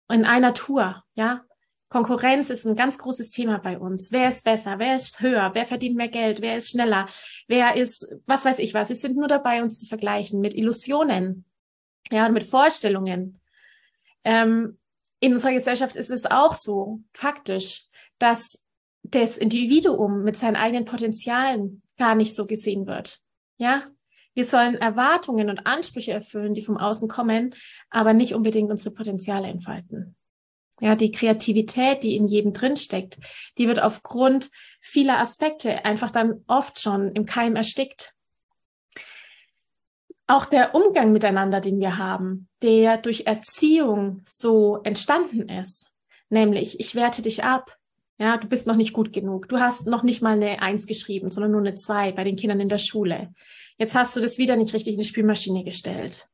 In 0.10 0.26
einer 0.26 0.54
Tour, 0.54 1.04
ja. 1.16 1.44
Konkurrenz 1.90 2.50
ist 2.50 2.66
ein 2.66 2.76
ganz 2.76 2.98
großes 2.98 3.32
Thema 3.32 3.60
bei 3.60 3.80
uns. 3.80 4.12
Wer 4.12 4.28
ist 4.28 4.44
besser? 4.44 4.78
Wer 4.78 4.98
ist 4.98 5.22
höher? 5.22 5.52
Wer 5.54 5.66
verdient 5.66 5.96
mehr 5.96 6.10
Geld? 6.10 6.42
Wer 6.42 6.58
ist 6.58 6.72
schneller? 6.72 7.08
Wer 7.48 7.76
ist, 7.78 8.14
was 8.26 8.44
weiß 8.44 8.60
ich 8.60 8.74
was? 8.74 8.90
Wir 8.90 8.98
sind 8.98 9.16
nur 9.16 9.30
dabei, 9.30 9.64
uns 9.64 9.80
zu 9.80 9.86
vergleichen 9.86 10.42
mit 10.42 10.54
Illusionen, 10.54 11.46
ja, 12.12 12.28
mit 12.28 12.46
Vorstellungen. 12.46 13.40
Ähm, 14.26 14.78
in 15.22 15.34
unserer 15.34 15.54
Gesellschaft 15.54 15.96
ist 15.96 16.12
es 16.12 16.26
auch 16.26 16.56
so, 16.56 17.00
faktisch, 17.14 17.87
dass 18.20 18.60
das 19.04 19.38
Individuum 19.38 20.24
mit 20.24 20.36
seinen 20.36 20.56
eigenen 20.56 20.86
Potenzialen 20.86 21.82
gar 21.98 22.16
nicht 22.16 22.36
so 22.36 22.46
gesehen 22.46 22.88
wird. 22.88 23.22
Ja, 23.58 23.84
wir 24.34 24.46
sollen 24.46 24.76
Erwartungen 24.76 25.50
und 25.50 25.66
Ansprüche 25.66 26.12
erfüllen, 26.12 26.54
die 26.54 26.62
vom 26.62 26.78
Außen 26.78 27.08
kommen, 27.08 27.56
aber 27.90 28.14
nicht 28.14 28.36
unbedingt 28.36 28.70
unsere 28.70 28.92
Potenziale 28.92 29.48
entfalten. 29.48 30.16
Ja, 30.80 30.96
die 30.96 31.12
Kreativität, 31.12 32.04
die 32.04 32.16
in 32.16 32.28
jedem 32.28 32.54
drin 32.54 32.78
steckt, 32.78 33.18
die 33.58 33.68
wird 33.68 33.82
aufgrund 33.82 34.52
vieler 34.80 35.18
Aspekte 35.20 35.86
einfach 35.86 36.12
dann 36.12 36.44
oft 36.46 36.80
schon 36.80 37.14
im 37.14 37.26
Keim 37.26 37.56
erstickt. 37.56 38.14
Auch 40.28 40.46
der 40.46 40.76
Umgang 40.76 41.14
miteinander, 41.14 41.62
den 41.62 41.80
wir 41.80 41.98
haben, 41.98 42.48
der 42.62 42.98
durch 42.98 43.26
Erziehung 43.26 44.22
so 44.26 44.82
entstanden 44.84 45.50
ist, 45.50 45.92
nämlich 46.30 46.80
ich 46.80 46.94
werte 46.94 47.24
dich 47.24 47.44
ab, 47.44 47.76
ja, 48.20 48.38
du 48.38 48.48
bist 48.48 48.66
noch 48.66 48.76
nicht 48.76 48.94
gut 48.94 49.14
genug, 49.14 49.48
du 49.48 49.60
hast 49.60 49.86
noch 49.86 50.04
nicht 50.04 50.22
mal 50.22 50.36
eine 50.36 50.62
Eins 50.62 50.88
geschrieben, 50.88 51.30
sondern 51.30 51.52
nur 51.52 51.62
eine 51.62 51.76
Zwei 51.76 52.12
bei 52.12 52.24
den 52.24 52.36
Kindern 52.36 52.60
in 52.60 52.68
der 52.68 52.80
Schule. 52.80 53.34
Jetzt 53.78 53.96
hast 53.96 54.16
du 54.16 54.22
das 54.22 54.38
wieder 54.38 54.56
nicht 54.56 54.74
richtig 54.74 54.96
in 54.96 55.02
die 55.02 55.08
Spülmaschine 55.08 55.64
gestellt. 55.64 56.28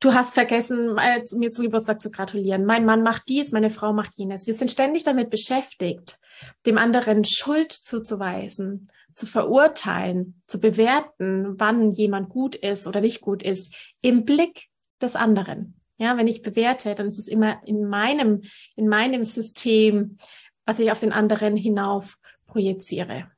Du 0.00 0.14
hast 0.14 0.34
vergessen, 0.34 0.94
mir 0.94 1.50
zum 1.50 1.64
Geburtstag 1.64 2.00
zu 2.00 2.10
gratulieren. 2.10 2.64
Mein 2.64 2.84
Mann 2.84 3.02
macht 3.02 3.24
dies, 3.28 3.50
meine 3.50 3.70
Frau 3.70 3.92
macht 3.92 4.14
jenes. 4.16 4.46
Wir 4.46 4.54
sind 4.54 4.70
ständig 4.70 5.02
damit 5.02 5.28
beschäftigt, 5.30 6.18
dem 6.66 6.78
anderen 6.78 7.24
Schuld 7.24 7.72
zuzuweisen, 7.72 8.90
zu 9.16 9.26
verurteilen, 9.26 10.40
zu 10.46 10.60
bewerten, 10.60 11.58
wann 11.58 11.90
jemand 11.90 12.28
gut 12.28 12.54
ist 12.54 12.86
oder 12.86 13.00
nicht 13.00 13.20
gut 13.20 13.42
ist, 13.42 13.74
im 14.00 14.24
Blick 14.24 14.66
des 15.00 15.16
anderen. 15.16 15.77
Ja, 15.98 16.16
wenn 16.16 16.28
ich 16.28 16.42
bewerte, 16.42 16.94
dann 16.94 17.08
ist 17.08 17.18
es 17.18 17.28
immer 17.28 17.60
in 17.66 17.86
meinem, 17.86 18.42
in 18.76 18.88
meinem 18.88 19.24
System, 19.24 20.16
was 20.64 20.78
ich 20.78 20.90
auf 20.90 21.00
den 21.00 21.12
anderen 21.12 21.56
hinauf 21.56 22.18
projiziere. 22.46 23.30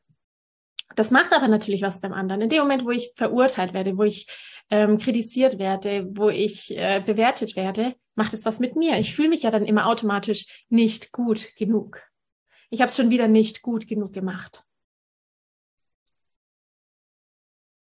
Das 0.96 1.10
macht 1.10 1.32
aber 1.32 1.48
natürlich 1.48 1.82
was 1.82 2.00
beim 2.00 2.12
anderen. 2.12 2.42
In 2.42 2.48
dem 2.50 2.60
Moment, 2.60 2.84
wo 2.84 2.90
ich 2.90 3.12
verurteilt 3.16 3.72
werde, 3.72 3.96
wo 3.96 4.02
ich 4.02 4.26
ähm, 4.70 4.98
kritisiert 4.98 5.58
werde, 5.58 6.08
wo 6.12 6.28
ich 6.28 6.76
äh, 6.76 7.02
bewertet 7.04 7.56
werde, 7.56 7.94
macht 8.14 8.34
es 8.34 8.44
was 8.44 8.58
mit 8.58 8.76
mir. 8.76 8.98
Ich 8.98 9.14
fühle 9.14 9.28
mich 9.30 9.42
ja 9.42 9.50
dann 9.50 9.64
immer 9.64 9.86
automatisch 9.86 10.64
nicht 10.68 11.12
gut 11.12 11.56
genug. 11.56 12.02
Ich 12.68 12.80
habe 12.80 12.88
es 12.88 12.96
schon 12.96 13.10
wieder 13.10 13.28
nicht 13.28 13.62
gut 13.62 13.88
genug 13.88 14.12
gemacht. 14.12 14.64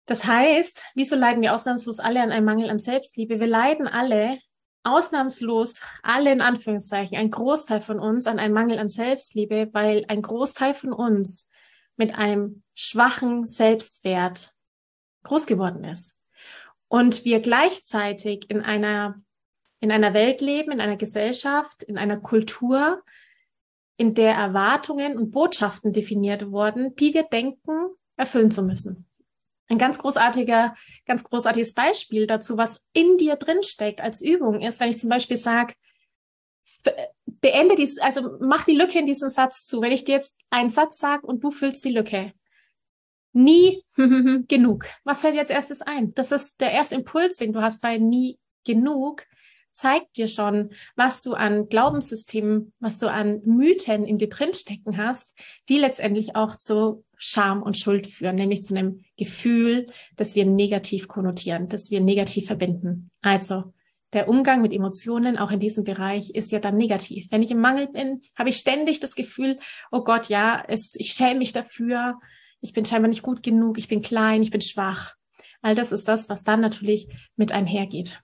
Das 0.06 0.26
heißt, 0.26 0.86
wieso 0.96 1.18
leiden 1.18 1.42
wir 1.42 1.54
ausnahmslos 1.54 2.00
alle 2.00 2.22
an 2.22 2.32
einem 2.32 2.46
Mangel 2.46 2.70
an 2.70 2.80
Selbstliebe? 2.80 3.40
Wir 3.40 3.48
leiden 3.48 3.88
alle 3.88 4.40
ausnahmslos, 4.88 5.82
alle 6.04 6.32
in 6.32 6.42
Anführungszeichen, 6.42 7.18
ein 7.18 7.32
Großteil 7.32 7.82
von 7.82 8.00
uns 8.00 8.28
an 8.28 8.40
einem 8.40 8.54
Mangel 8.54 8.80
an 8.80 8.90
Selbstliebe, 8.90 9.70
weil 9.74 10.06
ein 10.08 10.22
Großteil 10.22 10.74
von 10.74 10.94
uns 10.94 11.50
mit 11.98 12.16
einem 12.16 12.64
schwachen 12.76 13.48
Selbstwert 13.48 14.54
groß 15.24 15.46
geworden 15.46 15.84
ist. 15.84 16.16
Und 16.88 17.26
wir 17.26 17.42
gleichzeitig 17.42 18.50
in 18.50 18.62
einer, 18.62 19.22
in 19.80 19.92
einer 19.92 20.14
Welt 20.14 20.42
leben, 20.42 20.72
in 20.72 20.80
einer 20.80 20.98
Gesellschaft, 20.98 21.84
in 21.84 21.98
einer 21.98 22.18
Kultur, 22.18 23.04
in 23.98 24.14
der 24.14 24.36
Erwartungen 24.36 25.18
und 25.18 25.32
Botschaften 25.32 25.92
definiert 25.92 26.52
wurden, 26.52 26.96
die 26.96 27.14
wir 27.14 27.24
denken, 27.24 27.74
erfüllen 28.16 28.52
zu 28.52 28.64
müssen. 28.64 29.07
Ein 29.70 29.78
ganz 29.78 29.98
großartiger, 29.98 30.76
ganz 31.06 31.24
großartiges 31.24 31.74
Beispiel 31.74 32.26
dazu, 32.26 32.58
was 32.58 32.86
in 32.94 33.18
dir 33.18 33.36
drin 33.36 33.64
steckt 33.64 34.02
als 34.02 34.22
Übung 34.22 34.62
ist, 34.62 34.80
wenn 34.80 34.90
ich 34.90 35.00
zum 35.00 35.10
Beispiel 35.10 35.38
sage, 35.38 35.74
beende 37.26 37.76
dies, 37.76 38.00
also 38.00 38.38
mach 38.40 38.64
die 38.64 38.76
Lücke 38.76 39.00
in 39.00 39.06
diesem 39.06 39.30
Satz 39.30 39.66
zu. 39.66 39.82
Wenn 39.82 39.92
ich 39.92 40.04
dir 40.04 40.16
jetzt 40.16 40.36
einen 40.50 40.70
Satz 40.70 40.98
sage 40.98 41.26
und 41.26 41.44
du 41.44 41.52
füllst 41.52 41.84
die 41.86 41.92
Lücke. 41.92 42.34
Nie 43.34 43.84
genug. 44.48 44.86
Was 45.04 45.22
fällt 45.22 45.36
jetzt 45.36 45.52
erstes 45.52 45.82
ein? 45.82 46.14
Das 46.14 46.32
ist 46.32 46.60
der 46.60 46.72
erste 46.72 46.96
Impuls, 46.96 47.38
den 47.38 47.54
du 47.54 47.62
hast 47.62 47.82
bei 47.82 47.98
nie 47.98 48.40
genug, 48.66 49.26
zeigt 49.78 50.18
dir 50.18 50.28
schon, 50.28 50.72
was 50.96 51.22
du 51.22 51.34
an 51.34 51.70
Glaubenssystemen, 51.70 52.74
was 52.80 52.98
du 52.98 53.12
an 53.12 53.42
Mythen 53.46 54.06
in 54.06 54.18
dir 54.18 54.28
drinstecken 54.28 54.98
hast, 54.98 55.36
die 55.70 55.78
letztendlich 55.78 56.36
auch 56.36 56.56
zu 56.56 57.04
Scham 57.16 57.62
und 57.62 57.78
Schuld 57.78 58.08
führen, 58.08 58.36
nämlich 58.36 58.64
zu 58.64 58.76
einem 58.76 59.04
Gefühl, 59.18 59.88
das 60.16 60.36
wir 60.36 60.46
negativ 60.46 61.08
konnotieren, 61.08 61.70
das 61.70 61.92
wir 61.92 62.02
negativ 62.02 62.48
verbinden. 62.48 63.12
Also 63.22 63.74
der 64.14 64.28
Umgang 64.28 64.62
mit 64.62 64.74
Emotionen 64.74 65.38
auch 65.38 65.52
in 65.52 65.60
diesem 65.60 65.84
Bereich 65.84 66.32
ist 66.32 66.52
ja 66.52 66.60
dann 66.60 66.76
negativ. 66.76 67.32
Wenn 67.32 67.44
ich 67.44 67.52
im 67.52 67.60
Mangel 67.60 67.88
bin, 67.88 68.22
habe 68.36 68.50
ich 68.50 68.58
ständig 68.58 69.00
das 69.00 69.16
Gefühl, 69.16 69.60
oh 69.92 70.04
Gott, 70.04 70.28
ja, 70.28 70.64
es, 70.68 70.96
ich 70.96 71.12
schäme 71.12 71.40
mich 71.40 71.54
dafür, 71.54 72.20
ich 72.62 72.74
bin 72.74 72.86
scheinbar 72.86 73.10
nicht 73.10 73.22
gut 73.22 73.44
genug, 73.44 73.78
ich 73.78 73.88
bin 73.88 74.02
klein, 74.02 74.42
ich 74.42 74.52
bin 74.52 74.62
schwach. 74.62 75.14
All 75.62 75.76
das 75.76 75.92
ist 75.92 76.08
das, 76.08 76.30
was 76.30 76.44
dann 76.44 76.62
natürlich 76.62 77.08
mit 77.36 77.52
einhergeht. 77.52 78.22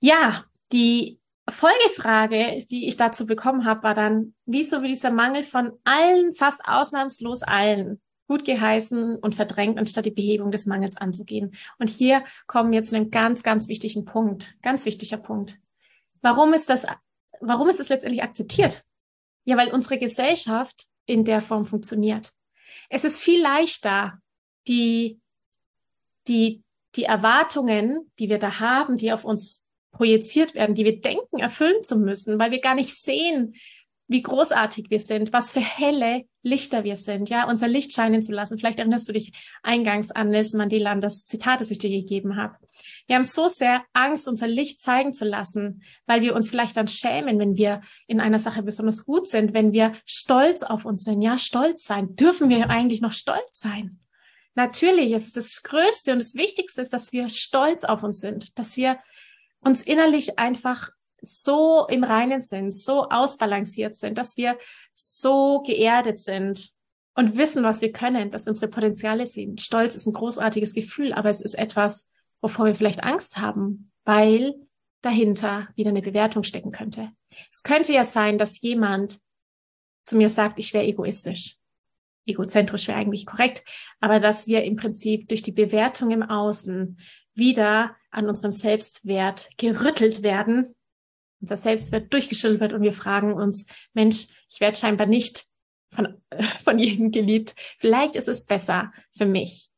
Ja, 0.00 0.44
die 0.72 1.20
Folgefrage, 1.48 2.64
die 2.68 2.88
ich 2.88 2.96
dazu 2.96 3.26
bekommen 3.26 3.64
habe, 3.64 3.82
war 3.84 3.94
dann, 3.94 4.34
wieso 4.46 4.82
wird 4.82 4.90
dieser 4.90 5.10
Mangel 5.10 5.44
von 5.44 5.72
allen, 5.84 6.34
fast 6.34 6.60
ausnahmslos 6.64 7.42
allen, 7.42 8.00
gut 8.26 8.44
geheißen 8.44 9.16
und 9.16 9.34
verdrängt, 9.34 9.78
anstatt 9.78 10.04
die 10.04 10.10
Behebung 10.10 10.50
des 10.50 10.66
Mangels 10.66 10.96
anzugehen. 10.96 11.54
Und 11.78 11.88
hier 11.88 12.24
kommen 12.46 12.72
wir 12.72 12.82
zu 12.82 12.96
einem 12.96 13.10
ganz, 13.10 13.42
ganz 13.44 13.68
wichtigen 13.68 14.04
Punkt, 14.04 14.56
ganz 14.62 14.84
wichtiger 14.84 15.18
Punkt. 15.18 15.58
Warum 16.22 16.52
ist 16.52 16.68
das, 16.68 16.86
warum 17.40 17.68
ist 17.68 17.78
es 17.78 17.88
letztendlich 17.88 18.24
akzeptiert? 18.24 18.84
Ja, 19.44 19.56
weil 19.56 19.72
unsere 19.72 19.98
Gesellschaft 19.98 20.88
in 21.04 21.24
der 21.24 21.40
Form 21.40 21.64
funktioniert. 21.64 22.32
Es 22.90 23.04
ist 23.04 23.20
viel 23.20 23.40
leichter, 23.40 24.20
die, 24.66 25.20
die, 26.26 26.64
die 26.96 27.04
Erwartungen, 27.04 28.10
die 28.18 28.28
wir 28.28 28.40
da 28.40 28.58
haben, 28.58 28.96
die 28.96 29.12
auf 29.12 29.24
uns 29.24 29.65
projiziert 29.96 30.54
werden, 30.54 30.74
die 30.74 30.84
wir 30.84 31.00
denken, 31.00 31.38
erfüllen 31.38 31.82
zu 31.82 31.96
müssen, 31.96 32.38
weil 32.38 32.50
wir 32.50 32.60
gar 32.60 32.74
nicht 32.74 32.94
sehen, 32.94 33.54
wie 34.08 34.22
großartig 34.22 34.90
wir 34.90 35.00
sind, 35.00 35.32
was 35.32 35.50
für 35.50 35.60
helle 35.60 36.26
Lichter 36.42 36.84
wir 36.84 36.94
sind, 36.94 37.28
ja, 37.28 37.48
unser 37.48 37.66
Licht 37.66 37.92
scheinen 37.92 38.22
zu 38.22 38.32
lassen. 38.32 38.56
Vielleicht 38.56 38.78
erinnerst 38.78 39.08
du 39.08 39.12
dich 39.12 39.32
eingangs 39.64 40.12
an 40.12 40.28
Nelson 40.28 40.58
Mandela 40.58 40.92
an 40.92 41.00
das 41.00 41.24
Zitat, 41.24 41.60
das 41.60 41.72
ich 41.72 41.78
dir 41.78 41.90
gegeben 41.90 42.36
habe. 42.36 42.54
Wir 43.08 43.16
haben 43.16 43.24
so 43.24 43.48
sehr 43.48 43.84
Angst, 43.94 44.28
unser 44.28 44.46
Licht 44.46 44.80
zeigen 44.80 45.12
zu 45.12 45.24
lassen, 45.24 45.82
weil 46.06 46.20
wir 46.20 46.36
uns 46.36 46.50
vielleicht 46.50 46.76
dann 46.76 46.86
schämen, 46.86 47.40
wenn 47.40 47.56
wir 47.56 47.80
in 48.06 48.20
einer 48.20 48.38
Sache 48.38 48.62
besonders 48.62 49.04
gut 49.04 49.26
sind, 49.26 49.54
wenn 49.54 49.72
wir 49.72 49.90
stolz 50.04 50.62
auf 50.62 50.84
uns 50.84 51.02
sind. 51.02 51.22
Ja, 51.22 51.38
stolz 51.38 51.84
sein. 51.84 52.14
Dürfen 52.14 52.48
wir 52.48 52.70
eigentlich 52.70 53.00
noch 53.00 53.12
stolz 53.12 53.58
sein? 53.58 53.98
Natürlich 54.54 55.10
ist 55.12 55.36
das 55.36 55.62
Größte 55.64 56.12
und 56.12 56.20
das 56.20 56.34
Wichtigste 56.34 56.80
ist, 56.80 56.92
dass 56.92 57.12
wir 57.12 57.28
stolz 57.28 57.82
auf 57.82 58.04
uns 58.04 58.20
sind, 58.20 58.58
dass 58.58 58.76
wir 58.76 58.98
uns 59.60 59.82
innerlich 59.82 60.38
einfach 60.38 60.90
so 61.22 61.86
im 61.88 62.04
Reinen 62.04 62.40
sind, 62.40 62.74
so 62.74 63.08
ausbalanciert 63.08 63.96
sind, 63.96 64.18
dass 64.18 64.36
wir 64.36 64.58
so 64.92 65.62
geerdet 65.62 66.20
sind 66.20 66.70
und 67.14 67.36
wissen, 67.36 67.64
was 67.64 67.80
wir 67.80 67.92
können, 67.92 68.30
dass 68.30 68.46
wir 68.46 68.50
unsere 68.50 68.70
Potenziale 68.70 69.26
sehen. 69.26 69.58
Stolz 69.58 69.94
ist 69.94 70.06
ein 70.06 70.12
großartiges 70.12 70.74
Gefühl, 70.74 71.12
aber 71.12 71.30
es 71.30 71.40
ist 71.40 71.54
etwas, 71.54 72.08
wovor 72.40 72.66
wir 72.66 72.74
vielleicht 72.74 73.02
Angst 73.02 73.38
haben, 73.38 73.90
weil 74.04 74.54
dahinter 75.02 75.68
wieder 75.74 75.90
eine 75.90 76.02
Bewertung 76.02 76.42
stecken 76.42 76.72
könnte. 76.72 77.10
Es 77.50 77.62
könnte 77.62 77.92
ja 77.92 78.04
sein, 78.04 78.38
dass 78.38 78.60
jemand 78.60 79.20
zu 80.04 80.16
mir 80.16 80.30
sagt, 80.30 80.58
ich 80.58 80.72
wäre 80.74 80.84
egoistisch. 80.84 81.56
Egozentrisch 82.26 82.88
wäre 82.88 82.98
eigentlich 82.98 83.24
korrekt, 83.24 83.64
aber 84.00 84.20
dass 84.20 84.46
wir 84.46 84.64
im 84.64 84.76
Prinzip 84.76 85.28
durch 85.28 85.42
die 85.42 85.52
Bewertung 85.52 86.10
im 86.10 86.22
Außen 86.22 86.98
wieder 87.36 87.94
an 88.10 88.28
unserem 88.28 88.52
Selbstwert 88.52 89.50
gerüttelt 89.56 90.22
werden 90.22 90.74
unser 91.40 91.56
Selbstwert 91.56 92.12
durchgeschüttelt 92.12 92.60
wird 92.60 92.72
und 92.72 92.82
wir 92.82 92.92
fragen 92.92 93.32
uns, 93.32 93.66
Mensch, 93.92 94.28
ich 94.50 94.60
werde 94.60 94.76
scheinbar 94.76 95.06
nicht 95.06 95.46
von, 95.92 96.20
von 96.64 96.78
jedem 96.78 97.10
geliebt. 97.10 97.54
Vielleicht 97.78 98.16
ist 98.16 98.28
es 98.28 98.44
besser 98.44 98.92
für 99.16 99.26
mich. 99.26 99.68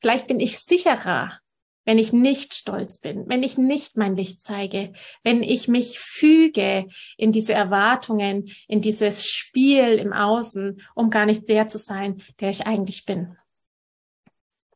Vielleicht 0.00 0.26
bin 0.26 0.40
ich 0.40 0.58
sicherer, 0.58 1.38
wenn 1.84 1.98
ich 1.98 2.12
nicht 2.12 2.52
stolz 2.52 2.98
bin, 2.98 3.28
wenn 3.28 3.42
ich 3.42 3.56
nicht 3.56 3.96
mein 3.96 4.16
Licht 4.16 4.42
zeige, 4.42 4.92
wenn 5.22 5.42
ich 5.42 5.68
mich 5.68 5.98
füge 6.00 6.88
in 7.16 7.30
diese 7.30 7.54
Erwartungen, 7.54 8.50
in 8.66 8.80
dieses 8.80 9.26
Spiel 9.26 9.92
im 9.92 10.12
Außen, 10.12 10.82
um 10.94 11.10
gar 11.10 11.26
nicht 11.26 11.48
der 11.48 11.68
zu 11.68 11.78
sein, 11.78 12.22
der 12.40 12.50
ich 12.50 12.66
eigentlich 12.66 13.04
bin. 13.04 13.36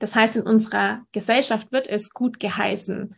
Das 0.01 0.17
heißt, 0.17 0.37
in 0.37 0.43
unserer 0.43 1.03
Gesellschaft 1.13 1.71
wird 1.71 1.87
es 1.87 2.11
gut 2.11 2.41
geheißen, 2.41 3.15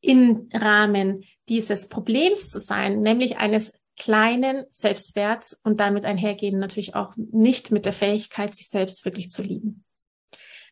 im 0.00 0.48
Rahmen 0.52 1.22
dieses 1.48 1.88
Problems 1.88 2.50
zu 2.50 2.58
sein, 2.58 3.02
nämlich 3.02 3.36
eines 3.36 3.78
kleinen 3.96 4.64
Selbstwerts 4.70 5.60
und 5.62 5.78
damit 5.78 6.04
einhergehen 6.04 6.58
natürlich 6.58 6.96
auch 6.96 7.14
nicht 7.16 7.70
mit 7.70 7.84
der 7.84 7.92
Fähigkeit, 7.92 8.54
sich 8.54 8.68
selbst 8.68 9.04
wirklich 9.04 9.30
zu 9.30 9.42
lieben. 9.42 9.84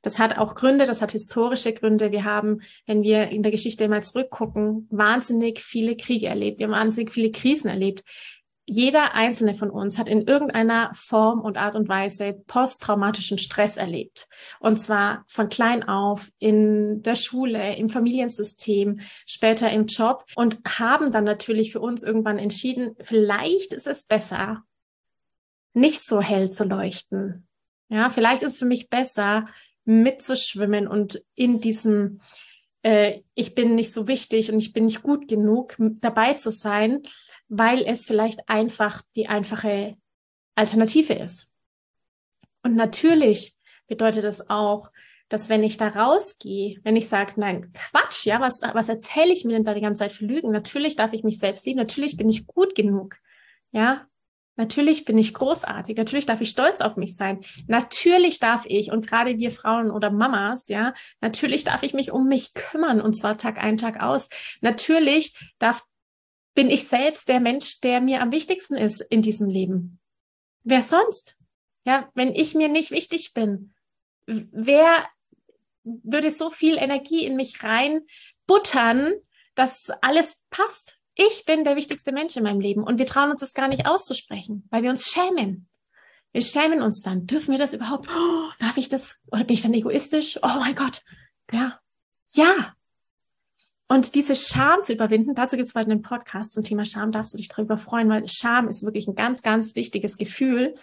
Das 0.02 0.19
hat 0.19 0.38
auch 0.38 0.55
Gründe, 0.55 0.87
das 0.87 1.02
hat 1.02 1.12
historische 1.12 1.75
Gründe. 1.75 2.11
Wir 2.11 2.25
haben, 2.25 2.62
wenn 2.87 3.02
wir 3.02 3.29
in 3.29 3.43
der 3.43 3.52
Geschichte 3.52 3.87
mal 3.87 4.02
zurückgucken, 4.02 4.88
wahnsinnig 4.90 5.61
viele 5.61 5.95
Kriege 5.95 6.26
erlebt. 6.26 6.59
Wir 6.59 6.67
haben 6.67 6.73
wahnsinnig 6.73 7.12
viele 7.12 7.31
Krisen 7.31 7.69
erlebt 7.69 8.02
jeder 8.70 9.14
einzelne 9.14 9.54
von 9.54 9.68
uns 9.68 9.98
hat 9.98 10.08
in 10.08 10.28
irgendeiner 10.28 10.92
Form 10.94 11.40
und 11.40 11.56
Art 11.56 11.74
und 11.74 11.88
Weise 11.88 12.40
posttraumatischen 12.46 13.36
Stress 13.36 13.76
erlebt. 13.76 14.28
Und 14.60 14.76
zwar 14.76 15.24
von 15.26 15.48
klein 15.48 15.82
auf 15.88 16.30
in 16.38 17.02
der 17.02 17.16
Schule, 17.16 17.74
im 17.74 17.88
Familiensystem, 17.88 19.00
später 19.26 19.68
im 19.72 19.86
Job 19.86 20.24
und 20.36 20.60
haben 20.78 21.10
dann 21.10 21.24
natürlich 21.24 21.72
für 21.72 21.80
uns 21.80 22.04
irgendwann 22.04 22.38
entschieden, 22.38 22.94
vielleicht 23.00 23.72
ist 23.72 23.88
es 23.88 24.04
besser, 24.04 24.62
nicht 25.74 26.04
so 26.04 26.20
hell 26.20 26.50
zu 26.50 26.62
leuchten. 26.62 27.48
Ja, 27.88 28.08
vielleicht 28.08 28.44
ist 28.44 28.52
es 28.52 28.58
für 28.60 28.66
mich 28.66 28.88
besser, 28.88 29.48
mitzuschwimmen 29.84 30.86
und 30.86 31.24
in 31.34 31.58
diesem 31.58 32.20
äh, 32.82 33.22
ich 33.34 33.56
bin 33.56 33.74
nicht 33.74 33.92
so 33.92 34.06
wichtig 34.06 34.52
und 34.52 34.60
ich 34.60 34.72
bin 34.72 34.84
nicht 34.84 35.02
gut 35.02 35.26
genug 35.26 35.74
dabei 35.78 36.34
zu 36.34 36.52
sein, 36.52 37.02
weil 37.50 37.83
es 37.85 38.07
vielleicht 38.07 38.49
einfach 38.49 39.02
die 39.16 39.26
einfache 39.26 39.97
Alternative 40.54 41.14
ist. 41.14 41.50
Und 42.62 42.76
natürlich 42.76 43.57
bedeutet 43.88 44.24
das 44.24 44.48
auch, 44.48 44.90
dass 45.29 45.48
wenn 45.48 45.62
ich 45.62 45.77
da 45.77 45.88
rausgehe, 45.88 46.79
wenn 46.83 46.96
ich 46.96 47.09
sage, 47.09 47.35
nein, 47.37 47.72
Quatsch, 47.72 48.24
ja, 48.24 48.40
was, 48.40 48.61
was 48.62 48.88
erzähle 48.88 49.33
ich 49.33 49.44
mir 49.44 49.53
denn 49.53 49.64
da 49.64 49.74
die 49.74 49.81
ganze 49.81 50.01
Zeit 50.01 50.12
für 50.12 50.24
Lügen? 50.24 50.51
Natürlich 50.51 50.96
darf 50.96 51.12
ich 51.12 51.24
mich 51.24 51.38
selbst 51.38 51.66
lieben, 51.66 51.79
natürlich 51.79 52.16
bin 52.16 52.29
ich 52.29 52.46
gut 52.46 52.74
genug, 52.74 53.16
ja, 53.72 54.07
natürlich 54.57 55.05
bin 55.05 55.18
ich 55.18 55.35
großartig, 55.35 55.96
natürlich 55.96 56.27
darf 56.27 56.40
ich 56.40 56.51
stolz 56.51 56.81
auf 56.81 56.96
mich 56.96 57.16
sein, 57.16 57.40
natürlich 57.66 58.38
darf 58.38 58.64
ich, 58.66 58.92
und 58.92 59.07
gerade 59.07 59.38
wir 59.38 59.51
Frauen 59.51 59.90
oder 59.90 60.11
Mamas, 60.11 60.68
ja, 60.68 60.94
natürlich 61.20 61.64
darf 61.64 61.83
ich 61.83 61.94
mich 61.94 62.12
um 62.12 62.29
mich 62.29 62.55
kümmern, 62.55 63.01
und 63.01 63.14
zwar 63.14 63.38
Tag 63.38 63.59
ein, 63.59 63.77
Tag 63.77 64.01
aus. 64.01 64.29
Natürlich 64.61 65.35
darf 65.59 65.85
bin 66.54 66.70
ich 66.70 66.88
selbst 66.88 67.28
der 67.28 67.40
Mensch, 67.40 67.80
der 67.80 68.00
mir 68.00 68.22
am 68.22 68.32
wichtigsten 68.32 68.76
ist 68.76 69.00
in 69.00 69.22
diesem 69.22 69.48
Leben. 69.48 70.00
Wer 70.62 70.82
sonst? 70.82 71.36
Ja, 71.84 72.10
wenn 72.14 72.34
ich 72.34 72.54
mir 72.54 72.68
nicht 72.68 72.90
wichtig 72.90 73.32
bin, 73.32 73.72
wer 74.26 75.06
würde 75.84 76.30
so 76.30 76.50
viel 76.50 76.76
Energie 76.76 77.24
in 77.24 77.36
mich 77.36 77.62
rein 77.62 78.02
buttern, 78.46 79.14
dass 79.54 79.90
alles 80.02 80.40
passt? 80.50 80.98
Ich 81.14 81.44
bin 81.44 81.64
der 81.64 81.76
wichtigste 81.76 82.12
Mensch 82.12 82.36
in 82.36 82.44
meinem 82.44 82.60
Leben 82.60 82.82
und 82.82 82.98
wir 82.98 83.06
trauen 83.06 83.30
uns 83.30 83.40
das 83.40 83.54
gar 83.54 83.68
nicht 83.68 83.86
auszusprechen, 83.86 84.66
weil 84.70 84.82
wir 84.82 84.90
uns 84.90 85.10
schämen. 85.10 85.68
Wir 86.32 86.42
schämen 86.42 86.80
uns 86.80 87.02
dann. 87.02 87.26
Dürfen 87.26 87.52
wir 87.52 87.58
das 87.58 87.72
überhaupt? 87.72 88.08
Oh, 88.14 88.50
darf 88.58 88.76
ich 88.76 88.88
das? 88.88 89.18
Oder 89.30 89.44
bin 89.44 89.54
ich 89.54 89.62
dann 89.62 89.74
egoistisch? 89.74 90.38
Oh 90.42 90.58
mein 90.60 90.74
Gott. 90.74 91.02
Ja. 91.50 91.80
Ja. 92.32 92.74
Und 93.90 94.14
diese 94.14 94.37
Scham 94.37 94.85
zu 94.85 94.92
überwinden, 94.92 95.35
dazu 95.35 95.57
gibt 95.57 95.66
es 95.66 95.72
bald 95.72 95.90
einen 95.90 96.00
Podcast 96.00 96.53
zum 96.53 96.62
Thema 96.62 96.85
Scham, 96.85 97.11
darfst 97.11 97.35
du 97.35 97.38
dich 97.38 97.48
darüber 97.48 97.76
freuen, 97.76 98.09
weil 98.09 98.29
Scham 98.29 98.68
ist 98.68 98.85
wirklich 98.85 99.09
ein 99.09 99.16
ganz, 99.16 99.42
ganz 99.42 99.74
wichtiges 99.74 100.16
Gefühl, 100.16 100.76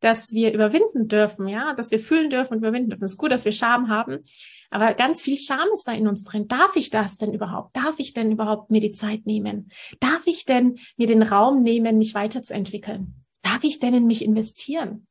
das 0.00 0.32
wir 0.32 0.52
überwinden 0.52 1.06
dürfen, 1.06 1.46
ja, 1.46 1.74
dass 1.74 1.92
wir 1.92 2.00
fühlen 2.00 2.30
dürfen 2.30 2.54
und 2.54 2.58
überwinden 2.58 2.90
dürfen. 2.90 3.04
Es 3.04 3.12
ist 3.12 3.16
gut, 3.16 3.30
dass 3.30 3.44
wir 3.44 3.52
Scham 3.52 3.88
haben, 3.88 4.24
aber 4.70 4.94
ganz 4.94 5.22
viel 5.22 5.38
Scham 5.38 5.68
ist 5.72 5.86
da 5.86 5.92
in 5.92 6.08
uns 6.08 6.24
drin. 6.24 6.48
Darf 6.48 6.74
ich 6.74 6.90
das 6.90 7.16
denn 7.16 7.32
überhaupt? 7.32 7.76
Darf 7.76 8.00
ich 8.00 8.12
denn 8.12 8.32
überhaupt 8.32 8.72
mir 8.72 8.80
die 8.80 8.90
Zeit 8.90 9.24
nehmen? 9.24 9.70
Darf 10.00 10.26
ich 10.26 10.44
denn 10.44 10.80
mir 10.96 11.06
den 11.06 11.22
Raum 11.22 11.62
nehmen, 11.62 11.96
mich 11.96 12.14
weiterzuentwickeln? 12.14 13.24
Darf 13.42 13.62
ich 13.62 13.78
denn 13.78 13.94
in 13.94 14.08
mich 14.08 14.24
investieren? 14.24 15.06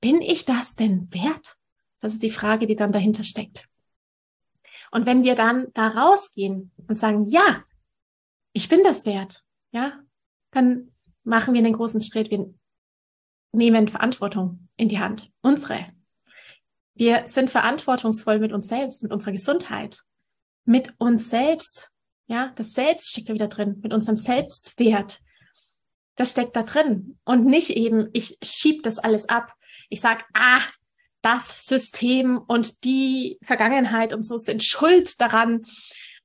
Bin 0.00 0.20
ich 0.20 0.44
das 0.44 0.74
denn 0.74 1.06
wert? 1.12 1.54
Das 2.00 2.14
ist 2.14 2.24
die 2.24 2.30
Frage, 2.30 2.66
die 2.66 2.74
dann 2.74 2.90
dahinter 2.90 3.22
steckt. 3.22 3.69
Und 4.90 5.06
wenn 5.06 5.22
wir 5.22 5.34
dann 5.34 5.68
da 5.74 5.88
rausgehen 5.88 6.72
und 6.88 6.98
sagen, 6.98 7.24
ja, 7.26 7.62
ich 8.52 8.68
bin 8.68 8.82
das 8.82 9.06
wert, 9.06 9.44
ja, 9.72 10.00
dann 10.50 10.92
machen 11.22 11.54
wir 11.54 11.60
einen 11.60 11.74
großen 11.74 12.00
Schritt. 12.00 12.30
Wir 12.30 12.52
nehmen 13.52 13.88
Verantwortung 13.88 14.68
in 14.76 14.88
die 14.88 14.98
Hand, 14.98 15.30
unsere. 15.42 15.86
Wir 16.94 17.26
sind 17.26 17.50
verantwortungsvoll 17.50 18.40
mit 18.40 18.52
uns 18.52 18.68
selbst, 18.68 19.02
mit 19.02 19.12
unserer 19.12 19.32
Gesundheit, 19.32 20.02
mit 20.64 20.94
uns 20.98 21.30
selbst. 21.30 21.90
Ja, 22.26 22.52
das 22.54 22.74
Selbst 22.74 23.10
steckt 23.10 23.28
da 23.28 23.34
wieder 23.34 23.48
drin, 23.48 23.80
mit 23.82 23.92
unserem 23.92 24.16
Selbstwert. 24.16 25.20
Das 26.14 26.30
steckt 26.30 26.54
da 26.54 26.62
drin. 26.62 27.18
Und 27.24 27.44
nicht 27.44 27.70
eben, 27.70 28.08
ich 28.12 28.38
schieb 28.42 28.82
das 28.84 28.98
alles 28.98 29.28
ab. 29.28 29.52
Ich 29.88 30.00
sag, 30.00 30.24
ah, 30.34 30.60
das 31.22 31.66
System 31.66 32.38
und 32.38 32.84
die 32.84 33.38
Vergangenheit 33.42 34.12
und 34.12 34.22
so 34.22 34.36
sind 34.36 34.62
schuld 34.62 35.20
daran, 35.20 35.64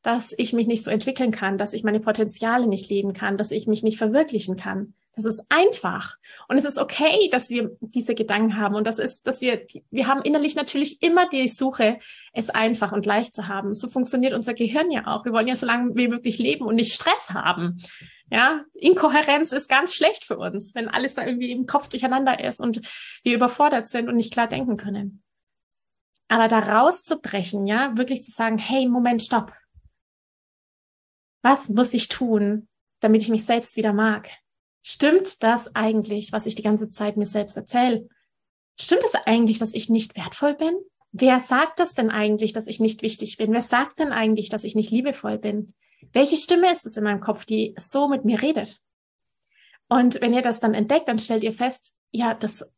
dass 0.02 0.34
ich 0.38 0.54
mich 0.54 0.68
nicht 0.68 0.84
so 0.84 0.92
entwickeln 0.92 1.32
kann, 1.32 1.58
dass 1.58 1.74
ich 1.74 1.84
meine 1.84 2.00
Potenziale 2.00 2.68
nicht 2.68 2.90
leben 2.90 3.14
kann, 3.14 3.38
dass 3.38 3.52
ich 3.52 3.68
mich 3.68 3.84
nicht 3.84 3.98
verwirklichen 3.98 4.56
kann. 4.56 4.94
Das 5.16 5.26
ist 5.26 5.46
einfach. 5.48 6.18
Und 6.50 6.58
es 6.58 6.66
ist 6.66 6.78
okay, 6.78 7.30
dass 7.32 7.50
wir 7.50 7.72
diese 7.80 8.16
Gedanken 8.16 8.58
haben. 8.58 8.76
Und 8.76 8.86
das 8.86 9.00
ist, 9.00 9.26
dass 9.28 9.40
wir, 9.40 9.66
wir 9.90 10.08
haben 10.08 10.22
innerlich 10.24 10.56
natürlich 10.56 11.02
immer 11.02 11.30
die 11.30 11.48
Suche, 11.48 12.00
es 12.34 12.50
einfach 12.50 12.92
und 12.92 13.06
leicht 13.06 13.34
zu 13.34 13.48
haben. 13.48 13.74
So 13.74 13.88
funktioniert 13.88 14.34
unser 14.34 14.54
Gehirn 14.54 14.92
ja 14.92 15.08
auch. 15.08 15.24
Wir 15.24 15.32
wollen 15.32 15.48
ja 15.48 15.56
so 15.56 15.66
lange 15.66 15.96
wie 15.96 16.10
möglich 16.10 16.38
leben 16.38 16.66
und 16.66 16.76
nicht 16.76 16.94
Stress 16.94 17.30
haben. 17.30 17.82
Ja, 18.30 18.66
Inkohärenz 18.74 19.52
ist 19.52 19.70
ganz 19.70 19.94
schlecht 19.94 20.26
für 20.26 20.38
uns, 20.38 20.74
wenn 20.76 20.90
alles 20.90 21.14
da 21.14 21.26
irgendwie 21.26 21.52
im 21.52 21.68
Kopf 21.68 21.88
durcheinander 21.88 22.44
ist 22.44 22.60
und 22.60 22.82
wir 23.24 23.36
überfordert 23.36 23.88
sind 23.88 24.10
und 24.10 24.16
nicht 24.16 24.34
klar 24.34 24.48
denken 24.48 24.78
können. 24.78 25.24
Aber 26.28 26.48
da 26.48 26.60
rauszubrechen, 26.60 27.68
ja, 27.68 27.96
wirklich 27.98 28.24
zu 28.24 28.32
sagen, 28.32 28.58
hey, 28.58 28.88
Moment, 28.88 29.22
stopp. 29.22 29.54
Was 31.44 31.70
muss 31.70 31.94
ich 31.94 32.08
tun, 32.08 32.68
damit 33.00 33.22
ich 33.22 33.30
mich 33.30 33.46
selbst 33.46 33.76
wieder 33.76 33.94
mag? 33.94 34.30
Stimmt 34.88 35.42
das 35.42 35.76
eigentlich, 35.76 36.32
was 36.32 36.46
ich 36.46 36.54
die 36.54 36.62
ganze 36.62 36.90
Zeit 36.90 37.18
mir 37.18 37.26
selbst 37.26 37.58
erzähle? 37.58 38.08
Stimmt 38.80 39.02
es 39.04 39.16
eigentlich, 39.16 39.58
dass 39.58 39.74
ich 39.74 39.90
nicht 39.90 40.16
wertvoll 40.16 40.54
bin? 40.54 40.78
Wer 41.12 41.40
sagt 41.40 41.80
das 41.80 41.96
denn 41.96 42.12
eigentlich, 42.12 42.54
dass 42.54 42.68
ich 42.68 42.80
nicht 42.80 43.02
wichtig 43.02 43.38
bin? 43.38 43.52
Wer 43.52 43.62
sagt 43.62 43.98
denn 43.98 44.12
eigentlich, 44.12 44.50
dass 44.50 44.64
ich 44.64 44.76
nicht 44.76 44.92
liebevoll 44.92 45.40
bin? 45.40 45.74
Welche 46.14 46.38
Stimme 46.38 46.72
ist 46.72 46.86
es 46.86 46.98
in 46.98 47.04
meinem 47.04 47.20
Kopf, 47.20 47.46
die 47.46 47.74
so 47.80 48.08
mit 48.08 48.26
mir 48.26 48.44
redet? 48.44 48.80
Und 49.88 50.22
wenn 50.22 50.36
ihr 50.36 50.44
das 50.44 50.60
dann 50.60 50.76
entdeckt, 50.76 51.08
dann 51.08 51.18
stellt 51.18 51.44
ihr 51.44 51.54
fest, 51.54 51.96
ja, 52.12 52.36
das 52.36 52.72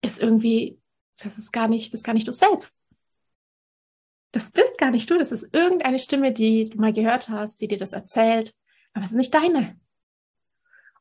ist 0.00 0.22
irgendwie, 0.22 0.80
das 1.22 1.36
ist 1.36 1.52
gar 1.52 1.68
nicht, 1.68 1.92
das 1.92 2.00
ist 2.00 2.04
gar 2.04 2.14
nicht 2.14 2.26
du 2.26 2.32
selbst. 2.32 2.74
Das 4.32 4.50
bist 4.50 4.78
gar 4.78 4.92
nicht 4.92 5.10
du, 5.10 5.18
das 5.18 5.30
ist 5.30 5.54
irgendeine 5.54 5.98
Stimme, 5.98 6.32
die 6.32 6.64
du 6.64 6.78
mal 6.78 6.94
gehört 6.94 7.28
hast, 7.28 7.60
die 7.60 7.68
dir 7.68 7.76
das 7.76 7.92
erzählt, 7.92 8.54
aber 8.94 9.04
es 9.04 9.10
ist 9.10 9.18
nicht 9.18 9.34
deine. 9.34 9.78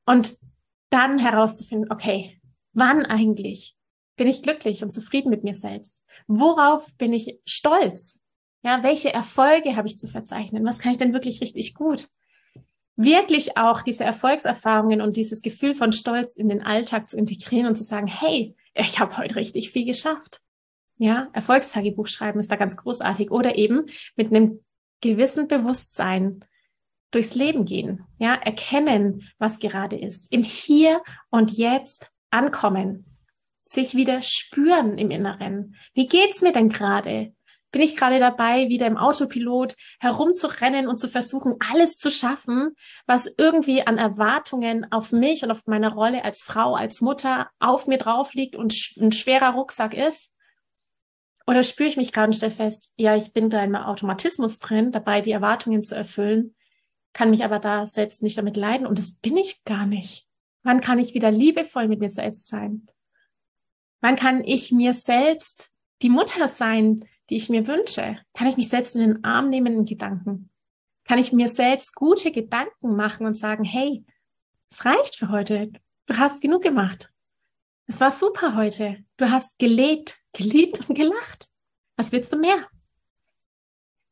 Und 0.05 0.35
dann 0.89 1.19
herauszufinden, 1.19 1.91
okay, 1.91 2.39
wann 2.73 3.05
eigentlich 3.05 3.75
bin 4.17 4.27
ich 4.27 4.41
glücklich 4.41 4.83
und 4.83 4.91
zufrieden 4.91 5.29
mit 5.29 5.43
mir 5.43 5.53
selbst? 5.53 6.03
Worauf 6.27 6.95
bin 6.97 7.13
ich 7.13 7.39
stolz? 7.45 8.19
Ja, 8.61 8.83
welche 8.83 9.13
Erfolge 9.13 9.75
habe 9.75 9.87
ich 9.87 9.97
zu 9.97 10.07
verzeichnen? 10.07 10.65
Was 10.65 10.79
kann 10.79 10.91
ich 10.91 10.97
denn 10.97 11.13
wirklich 11.13 11.41
richtig 11.41 11.73
gut? 11.73 12.09
Wirklich 12.97 13.55
auch 13.55 13.81
diese 13.81 14.03
Erfolgserfahrungen 14.03 15.01
und 15.01 15.15
dieses 15.15 15.41
Gefühl 15.41 15.73
von 15.73 15.93
Stolz 15.93 16.35
in 16.35 16.49
den 16.49 16.61
Alltag 16.61 17.07
zu 17.07 17.17
integrieren 17.17 17.67
und 17.67 17.75
zu 17.75 17.83
sagen, 17.83 18.07
hey, 18.07 18.57
ich 18.73 18.99
habe 18.99 19.17
heute 19.17 19.37
richtig 19.37 19.71
viel 19.71 19.85
geschafft. 19.85 20.41
Ja, 20.97 21.29
Erfolgstagebuch 21.31 22.07
schreiben 22.07 22.39
ist 22.39 22.51
da 22.51 22.57
ganz 22.57 22.75
großartig 22.75 23.31
oder 23.31 23.55
eben 23.57 23.85
mit 24.17 24.27
einem 24.27 24.65
gewissen 24.99 25.47
Bewusstsein 25.47 26.43
durchs 27.11 27.35
Leben 27.35 27.65
gehen. 27.65 28.05
Ja, 28.17 28.35
erkennen, 28.35 29.29
was 29.37 29.59
gerade 29.59 29.97
ist, 29.97 30.31
im 30.31 30.43
Hier 30.43 31.01
und 31.29 31.51
Jetzt 31.51 32.11
ankommen, 32.29 33.05
sich 33.65 33.95
wieder 33.95 34.21
spüren 34.21 34.97
im 34.97 35.11
Inneren. 35.11 35.75
Wie 35.93 36.07
geht's 36.07 36.41
mir 36.41 36.53
denn 36.53 36.69
gerade? 36.69 37.33
bin 37.71 37.81
ich 37.81 37.95
gerade 37.95 38.19
dabei, 38.19 38.69
wieder 38.69 38.87
im 38.87 38.97
Autopilot 38.97 39.75
herumzurennen 39.99 40.87
und 40.87 40.97
zu 40.97 41.07
versuchen, 41.07 41.55
alles 41.59 41.95
zu 41.97 42.09
schaffen, 42.09 42.75
was 43.05 43.31
irgendwie 43.37 43.85
an 43.85 43.97
Erwartungen 43.97 44.91
auf 44.91 45.11
mich 45.11 45.43
und 45.43 45.51
auf 45.51 45.67
meine 45.67 45.93
Rolle 45.93 46.23
als 46.23 46.41
Frau, 46.41 46.75
als 46.75 47.01
Mutter 47.01 47.49
auf 47.59 47.87
mir 47.87 47.97
drauf 47.97 48.33
liegt 48.33 48.55
und 48.55 48.73
ein 48.99 49.11
schwerer 49.11 49.53
Rucksack 49.53 49.93
ist? 49.93 50.33
Oder 51.45 51.63
spüre 51.63 51.89
ich 51.89 51.97
mich 51.97 52.11
gerade 52.11 52.27
und 52.27 52.35
stelle 52.35 52.51
fest, 52.51 52.91
ja, 52.95 53.15
ich 53.15 53.33
bin 53.33 53.49
da 53.49 53.63
in 53.63 53.71
meinem 53.71 53.85
Automatismus 53.85 54.59
drin, 54.59 54.91
dabei 54.91 55.21
die 55.21 55.31
Erwartungen 55.31 55.83
zu 55.83 55.95
erfüllen, 55.95 56.55
kann 57.19 57.31
mich 57.31 57.43
aber 57.43 57.59
da 57.59 57.85
selbst 57.85 58.23
nicht 58.23 58.37
damit 58.37 58.55
leiden 58.55 58.87
und 58.87 58.97
das 58.97 59.17
bin 59.17 59.35
ich 59.35 59.61
gar 59.65 59.85
nicht. 59.85 60.25
Wann 60.63 60.79
kann 60.79 60.99
ich 60.99 61.13
wieder 61.13 61.29
liebevoll 61.29 61.89
mit 61.89 61.99
mir 61.99 62.09
selbst 62.09 62.47
sein? 62.47 62.87
Wann 63.99 64.15
kann 64.15 64.41
ich 64.41 64.71
mir 64.71 64.93
selbst 64.93 65.69
die 66.01 66.07
Mutter 66.07 66.47
sein, 66.47 67.03
die 67.29 67.35
ich 67.35 67.49
mir 67.49 67.67
wünsche? 67.67 68.17
Kann 68.33 68.47
ich 68.47 68.55
mich 68.55 68.69
selbst 68.69 68.95
in 68.95 69.01
den 69.01 69.23
Arm 69.25 69.49
nehmen 69.49 69.79
in 69.79 69.83
Gedanken? 69.83 70.49
Kann 71.03 71.19
ich 71.19 71.33
mir 71.33 71.49
selbst 71.49 71.93
gute 71.93 72.31
Gedanken 72.31 72.95
machen 72.95 73.25
und 73.25 73.33
sagen, 73.33 73.65
hey, 73.65 74.05
es 74.69 74.85
reicht 74.85 75.17
für 75.17 75.27
heute. 75.27 75.73
Du 76.05 76.15
hast 76.15 76.39
genug 76.39 76.63
gemacht. 76.63 77.11
Es 77.85 77.99
war 77.99 78.11
super 78.11 78.55
heute. 78.55 79.03
Du 79.17 79.29
hast 79.29 79.59
gelebt, 79.59 80.21
geliebt 80.31 80.87
und 80.87 80.95
gelacht. 80.95 81.49
Was 81.97 82.13
willst 82.13 82.31
du 82.31 82.37
mehr? 82.37 82.65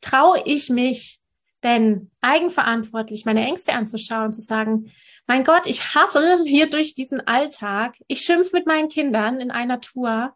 Traue 0.01 0.43
ich 0.43 0.69
mich 0.69 1.21
denn 1.63 2.11
eigenverantwortlich 2.21 3.25
meine 3.25 3.45
Ängste 3.45 3.73
anzuschauen, 3.73 4.33
zu 4.33 4.41
sagen, 4.41 4.91
mein 5.25 5.43
Gott, 5.43 5.65
ich 5.65 5.95
hassel 5.95 6.45
hier 6.45 6.69
durch 6.69 6.93
diesen 6.93 7.19
Alltag. 7.27 7.95
Ich 8.07 8.21
schimpf 8.21 8.53
mit 8.53 8.65
meinen 8.65 8.89
Kindern 8.89 9.41
in 9.41 9.51
einer 9.51 9.81
Tour 9.81 10.33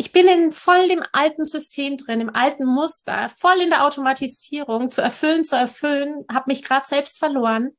ich 0.00 0.12
bin 0.12 0.28
in 0.28 0.52
voll 0.52 0.88
dem 0.88 1.04
alten 1.10 1.44
System 1.44 1.96
drin, 1.96 2.20
im 2.20 2.34
alten 2.34 2.64
Muster, 2.64 3.28
voll 3.28 3.60
in 3.60 3.70
der 3.70 3.84
Automatisierung, 3.84 4.92
zu 4.92 5.02
erfüllen, 5.02 5.44
zu 5.44 5.56
erfüllen, 5.56 6.24
habe 6.32 6.44
mich 6.46 6.62
gerade 6.62 6.86
selbst 6.86 7.18
verloren, 7.18 7.76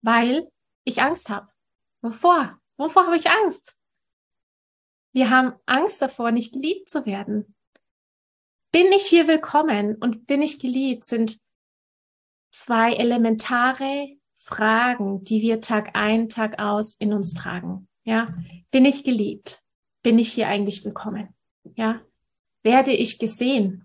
weil 0.00 0.48
ich 0.84 1.02
Angst 1.02 1.28
habe. 1.28 1.48
Wovor? 2.02 2.56
Wovor 2.76 3.06
habe 3.06 3.16
ich 3.16 3.28
Angst? 3.28 3.74
Wir 5.12 5.30
haben 5.30 5.54
Angst 5.66 6.00
davor, 6.00 6.30
nicht 6.30 6.52
geliebt 6.52 6.88
zu 6.88 7.04
werden. 7.04 7.56
Bin 8.70 8.92
ich 8.92 9.04
hier 9.04 9.26
willkommen 9.26 9.96
und 9.96 10.28
bin 10.28 10.40
ich 10.40 10.60
geliebt, 10.60 11.02
sind 11.02 11.40
zwei 12.54 12.94
elementare 12.94 14.16
Fragen, 14.36 15.24
die 15.24 15.42
wir 15.42 15.60
Tag 15.60 15.90
ein, 15.94 16.28
Tag 16.28 16.58
aus 16.58 16.94
in 16.94 17.12
uns 17.12 17.34
tragen. 17.34 17.88
Ja, 18.04 18.34
bin 18.70 18.84
ich 18.84 19.04
geliebt? 19.04 19.64
bin 20.04 20.18
ich 20.20 20.32
hier 20.32 20.46
eigentlich 20.46 20.84
willkommen? 20.84 21.34
Ja, 21.74 22.00
werde 22.62 22.92
ich 22.92 23.18
gesehen? 23.18 23.84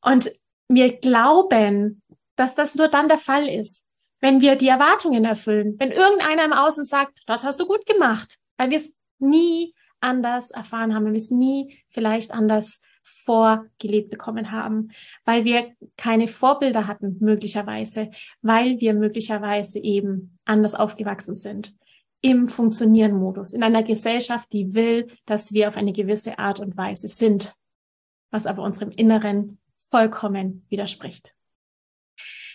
Und 0.00 0.32
wir 0.68 0.96
glauben, 0.96 2.02
dass 2.36 2.54
das 2.54 2.74
nur 2.76 2.88
dann 2.88 3.08
der 3.08 3.18
Fall 3.18 3.48
ist, 3.48 3.86
wenn 4.20 4.40
wir 4.40 4.56
die 4.56 4.68
Erwartungen 4.68 5.26
erfüllen. 5.26 5.74
Wenn 5.78 5.90
irgendeiner 5.90 6.44
im 6.44 6.52
Außen 6.52 6.86
sagt, 6.86 7.20
das 7.26 7.44
hast 7.44 7.60
du 7.60 7.66
gut 7.66 7.84
gemacht, 7.84 8.38
weil 8.56 8.70
wir 8.70 8.78
es 8.78 8.94
nie 9.18 9.74
anders 10.00 10.50
erfahren 10.50 10.94
haben, 10.94 11.04
wenn 11.06 11.12
wir 11.12 11.20
es 11.20 11.30
nie 11.30 11.82
vielleicht 11.88 12.32
anders 12.32 12.80
vorgelebt 13.04 14.10
bekommen 14.10 14.50
haben, 14.50 14.90
weil 15.24 15.44
wir 15.44 15.72
keine 15.96 16.26
Vorbilder 16.26 16.86
hatten, 16.86 17.18
möglicherweise, 17.20 18.10
weil 18.42 18.80
wir 18.80 18.94
möglicherweise 18.94 19.78
eben 19.78 20.38
anders 20.44 20.74
aufgewachsen 20.74 21.34
sind 21.34 21.76
im 22.24 22.48
Funktionieren-Modus, 22.48 23.52
in 23.52 23.62
einer 23.62 23.82
Gesellschaft, 23.82 24.50
die 24.54 24.74
will, 24.74 25.08
dass 25.26 25.52
wir 25.52 25.68
auf 25.68 25.76
eine 25.76 25.92
gewisse 25.92 26.38
Art 26.38 26.58
und 26.58 26.74
Weise 26.74 27.08
sind, 27.08 27.54
was 28.30 28.46
aber 28.46 28.62
unserem 28.62 28.90
Inneren 28.90 29.58
vollkommen 29.90 30.64
widerspricht. 30.70 31.34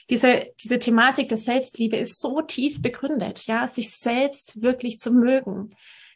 Diese, 0.09 0.47
diese 0.59 0.79
Thematik 0.79 1.29
der 1.29 1.37
Selbstliebe 1.37 1.97
ist 1.97 2.19
so 2.19 2.41
tief 2.41 2.81
begründet, 2.81 3.45
ja, 3.45 3.67
sich 3.67 3.91
selbst 3.91 4.63
wirklich 4.63 4.99
zu 4.99 5.11
mögen, 5.11 5.69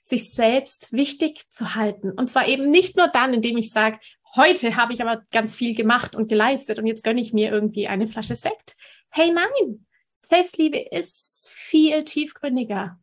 sich 0.03 0.33
selbst 0.33 0.91
wichtig 0.91 1.47
zu 1.49 1.75
halten. 1.75 2.11
Und 2.11 2.29
zwar 2.29 2.47
eben 2.47 2.71
nicht 2.71 2.97
nur 2.97 3.07
dann, 3.07 3.33
indem 3.33 3.57
ich 3.57 3.69
sage, 3.69 3.99
heute 4.35 4.75
habe 4.75 4.93
ich 4.93 5.01
aber 5.01 5.23
ganz 5.31 5.55
viel 5.55 5.75
gemacht 5.75 6.15
und 6.15 6.27
geleistet 6.27 6.79
und 6.79 6.87
jetzt 6.87 7.03
gönne 7.03 7.21
ich 7.21 7.33
mir 7.33 7.51
irgendwie 7.51 7.87
eine 7.87 8.07
Flasche 8.07 8.35
Sekt. 8.35 8.75
Hey, 9.09 9.31
nein, 9.31 9.85
Selbstliebe 10.21 10.79
ist 10.79 11.53
viel 11.55 12.03
tiefgründiger 12.03 12.97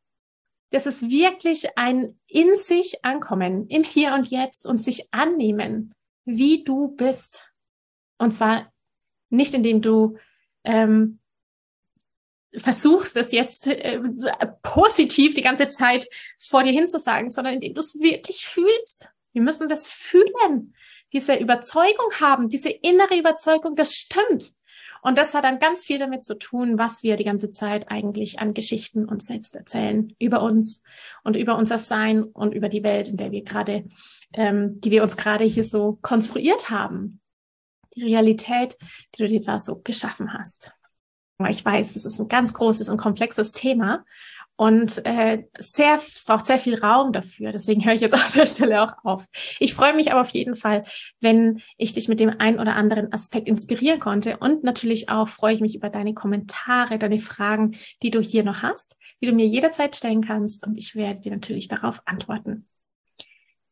das 0.70 0.86
ist 0.86 1.10
wirklich 1.10 1.76
ein 1.76 2.18
in 2.26 2.54
sich 2.54 3.04
ankommen, 3.04 3.66
im 3.68 3.82
Hier 3.82 4.14
und 4.14 4.30
Jetzt 4.30 4.66
und 4.66 4.78
sich 4.78 5.12
annehmen, 5.12 5.92
wie 6.24 6.64
du 6.64 6.88
bist. 6.88 7.52
Und 8.18 8.32
zwar 8.32 8.72
nicht, 9.30 9.52
indem 9.52 9.82
du 9.82 10.16
ähm, 10.64 11.18
versuchst, 12.56 13.16
es 13.16 13.32
jetzt 13.32 13.66
äh, 13.66 14.00
positiv 14.62 15.34
die 15.34 15.42
ganze 15.42 15.68
Zeit 15.68 16.08
vor 16.38 16.62
dir 16.62 16.72
hinzusagen, 16.72 17.30
sondern 17.30 17.54
indem 17.54 17.74
du 17.74 17.80
es 17.80 17.98
wirklich 17.98 18.46
fühlst. 18.46 19.10
Wir 19.32 19.42
müssen 19.42 19.68
das 19.68 19.88
fühlen, 19.88 20.74
diese 21.12 21.34
Überzeugung 21.36 22.10
haben, 22.20 22.48
diese 22.48 22.70
innere 22.70 23.18
Überzeugung, 23.18 23.76
das 23.76 23.94
stimmt. 23.94 24.52
Und 25.02 25.16
das 25.16 25.34
hat 25.34 25.44
dann 25.44 25.58
ganz 25.58 25.84
viel 25.84 25.98
damit 25.98 26.22
zu 26.22 26.36
tun, 26.36 26.78
was 26.78 27.02
wir 27.02 27.16
die 27.16 27.24
ganze 27.24 27.50
Zeit 27.50 27.90
eigentlich 27.90 28.38
an 28.38 28.52
Geschichten 28.52 29.06
uns 29.06 29.26
selbst 29.26 29.54
erzählen 29.56 30.14
über 30.18 30.42
uns 30.42 30.82
und 31.24 31.36
über 31.36 31.56
unser 31.56 31.78
Sein 31.78 32.22
und 32.22 32.52
über 32.52 32.68
die 32.68 32.82
Welt, 32.82 33.08
in 33.08 33.16
der 33.16 33.30
wir 33.30 33.42
gerade, 33.42 33.88
ähm, 34.34 34.78
die 34.80 34.90
wir 34.90 35.02
uns 35.02 35.16
gerade 35.16 35.44
hier 35.44 35.64
so 35.64 35.98
konstruiert 36.02 36.68
haben. 36.68 37.20
Die 37.96 38.04
Realität, 38.04 38.76
die 39.14 39.22
du 39.22 39.28
dir 39.28 39.40
da 39.40 39.58
so 39.58 39.80
geschaffen 39.80 40.34
hast. 40.34 40.72
Ich 41.48 41.64
weiß, 41.64 41.94
das 41.94 42.04
ist 42.04 42.20
ein 42.20 42.28
ganz 42.28 42.52
großes 42.52 42.90
und 42.90 42.98
komplexes 42.98 43.52
Thema 43.52 44.04
und 44.60 45.06
äh, 45.06 45.44
sehr, 45.58 45.94
es 45.94 46.26
braucht 46.26 46.44
sehr 46.44 46.58
viel 46.58 46.78
Raum 46.78 47.14
dafür. 47.14 47.50
Deswegen 47.50 47.82
höre 47.82 47.94
ich 47.94 48.02
jetzt 48.02 48.12
an 48.26 48.30
der 48.34 48.44
Stelle 48.44 48.82
auch 48.82 48.92
auf. 49.04 49.24
Ich 49.58 49.72
freue 49.72 49.94
mich 49.94 50.12
aber 50.12 50.20
auf 50.20 50.28
jeden 50.28 50.54
Fall, 50.54 50.84
wenn 51.18 51.62
ich 51.78 51.94
dich 51.94 52.08
mit 52.08 52.20
dem 52.20 52.28
einen 52.28 52.60
oder 52.60 52.76
anderen 52.76 53.10
Aspekt 53.10 53.48
inspirieren 53.48 54.00
konnte. 54.00 54.36
Und 54.36 54.62
natürlich 54.62 55.08
auch 55.08 55.28
freue 55.30 55.54
ich 55.54 55.62
mich 55.62 55.74
über 55.74 55.88
deine 55.88 56.12
Kommentare, 56.12 56.98
deine 56.98 57.20
Fragen, 57.20 57.78
die 58.02 58.10
du 58.10 58.20
hier 58.20 58.44
noch 58.44 58.60
hast, 58.60 58.98
die 59.22 59.28
du 59.28 59.32
mir 59.32 59.46
jederzeit 59.46 59.96
stellen 59.96 60.20
kannst. 60.20 60.66
Und 60.66 60.76
ich 60.76 60.94
werde 60.94 61.22
dir 61.22 61.32
natürlich 61.32 61.68
darauf 61.68 62.02
antworten. 62.04 62.68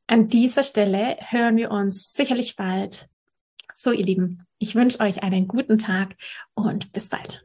An 0.07 0.29
dieser 0.29 0.63
Stelle 0.63 1.19
hören 1.21 1.59
wir 1.59 1.71
uns 1.71 2.15
sicherlich 2.15 2.57
bald. 2.57 3.11
So, 3.75 3.93
ihr 3.93 4.07
Lieben, 4.07 4.47
ich 4.59 4.75
wünsche 4.75 5.01
euch 5.01 5.23
einen 5.23 5.49
guten 5.49 5.77
Tag 5.77 6.17
und 6.55 6.95
bis 6.95 7.11
bald. 7.11 7.45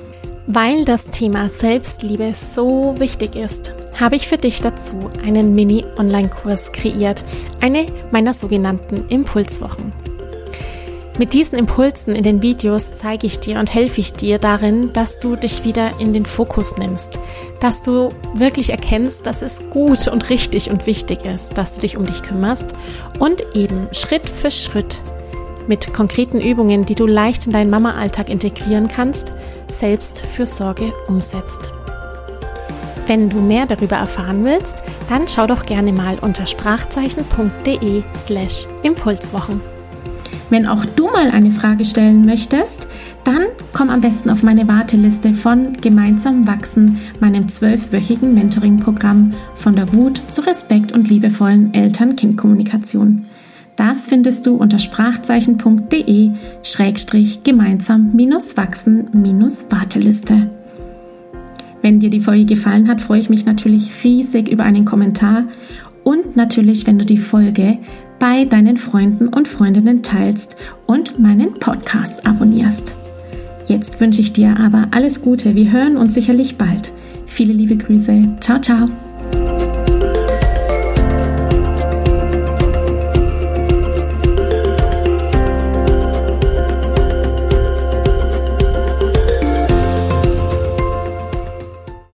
Weil 0.53 0.83
das 0.83 1.05
Thema 1.05 1.47
Selbstliebe 1.47 2.33
so 2.35 2.95
wichtig 2.97 3.37
ist, 3.37 3.73
habe 4.01 4.17
ich 4.17 4.27
für 4.27 4.35
dich 4.35 4.59
dazu 4.59 5.09
einen 5.23 5.55
Mini-Online-Kurs 5.55 6.73
kreiert, 6.73 7.23
eine 7.61 7.85
meiner 8.11 8.33
sogenannten 8.33 9.07
Impulswochen. 9.07 9.93
Mit 11.17 11.31
diesen 11.31 11.57
Impulsen 11.57 12.15
in 12.15 12.23
den 12.23 12.41
Videos 12.41 12.95
zeige 12.95 13.27
ich 13.27 13.39
dir 13.39 13.59
und 13.59 13.73
helfe 13.73 14.01
ich 14.01 14.11
dir 14.11 14.39
darin, 14.39 14.91
dass 14.91 15.19
du 15.19 15.37
dich 15.37 15.63
wieder 15.63 15.91
in 15.99 16.11
den 16.11 16.25
Fokus 16.25 16.75
nimmst, 16.75 17.17
dass 17.61 17.81
du 17.81 18.09
wirklich 18.33 18.71
erkennst, 18.71 19.25
dass 19.25 19.41
es 19.41 19.61
gut 19.69 20.09
und 20.09 20.29
richtig 20.29 20.69
und 20.69 20.85
wichtig 20.85 21.23
ist, 21.23 21.57
dass 21.57 21.75
du 21.75 21.81
dich 21.81 21.95
um 21.95 22.05
dich 22.05 22.23
kümmerst 22.23 22.75
und 23.19 23.41
eben 23.55 23.87
Schritt 23.93 24.27
für 24.27 24.51
Schritt 24.51 24.99
mit 25.67 25.93
konkreten 25.93 26.39
Übungen, 26.39 26.85
die 26.85 26.95
du 26.95 27.05
leicht 27.05 27.45
in 27.45 27.51
deinen 27.51 27.69
Mama-Alltag 27.69 28.29
integrieren 28.29 28.87
kannst, 28.87 29.31
selbst 29.67 30.21
für 30.21 30.45
Sorge 30.45 30.93
umsetzt. 31.07 31.71
Wenn 33.07 33.29
du 33.29 33.41
mehr 33.41 33.65
darüber 33.65 33.97
erfahren 33.97 34.45
willst, 34.45 34.77
dann 35.09 35.27
schau 35.27 35.47
doch 35.47 35.65
gerne 35.65 35.91
mal 35.91 36.17
unter 36.19 36.45
sprachzeichen.de 36.45 38.03
slash 38.15 38.67
Impulswochen. 38.83 39.61
Wenn 40.49 40.67
auch 40.67 40.85
du 40.85 41.07
mal 41.07 41.31
eine 41.31 41.51
Frage 41.51 41.85
stellen 41.85 42.25
möchtest, 42.25 42.89
dann 43.23 43.47
komm 43.71 43.89
am 43.89 44.01
besten 44.01 44.29
auf 44.29 44.43
meine 44.43 44.67
Warteliste 44.67 45.33
von 45.33 45.77
Gemeinsam 45.77 46.45
wachsen, 46.45 46.99
meinem 47.21 47.47
zwölfwöchigen 47.47 48.33
Mentoring-Programm 48.33 49.33
von 49.55 49.77
der 49.77 49.93
Wut 49.93 50.17
zu 50.29 50.45
Respekt 50.45 50.91
und 50.91 51.09
liebevollen 51.09 51.73
Eltern-Kind-Kommunikation. 51.73 53.27
Das 53.81 54.07
findest 54.07 54.45
du 54.45 54.57
unter 54.57 54.77
sprachzeichen.de 54.77 56.29
schrägstrich 56.61 57.41
gemeinsam 57.41 58.15
wachsen 58.55 59.09
Warteliste. 59.71 60.51
Wenn 61.81 61.99
dir 61.99 62.11
die 62.11 62.19
Folge 62.19 62.45
gefallen 62.45 62.87
hat, 62.87 63.01
freue 63.01 63.21
ich 63.21 63.31
mich 63.31 63.47
natürlich 63.47 63.89
riesig 64.03 64.49
über 64.49 64.65
einen 64.65 64.85
Kommentar 64.85 65.45
und 66.03 66.35
natürlich, 66.35 66.85
wenn 66.85 66.99
du 66.99 67.05
die 67.05 67.17
Folge 67.17 67.79
bei 68.19 68.45
deinen 68.45 68.77
Freunden 68.77 69.29
und 69.29 69.47
Freundinnen 69.47 70.03
teilst 70.03 70.57
und 70.85 71.17
meinen 71.17 71.55
Podcast 71.55 72.23
abonnierst. 72.23 72.93
Jetzt 73.65 73.99
wünsche 73.99 74.21
ich 74.21 74.31
dir 74.31 74.59
aber 74.59 74.89
alles 74.91 75.23
Gute. 75.23 75.55
Wir 75.55 75.71
hören 75.71 75.97
uns 75.97 76.13
sicherlich 76.13 76.55
bald. 76.55 76.93
Viele 77.25 77.53
liebe 77.53 77.77
Grüße. 77.77 78.37
Ciao, 78.41 78.61
ciao. 78.61 79.70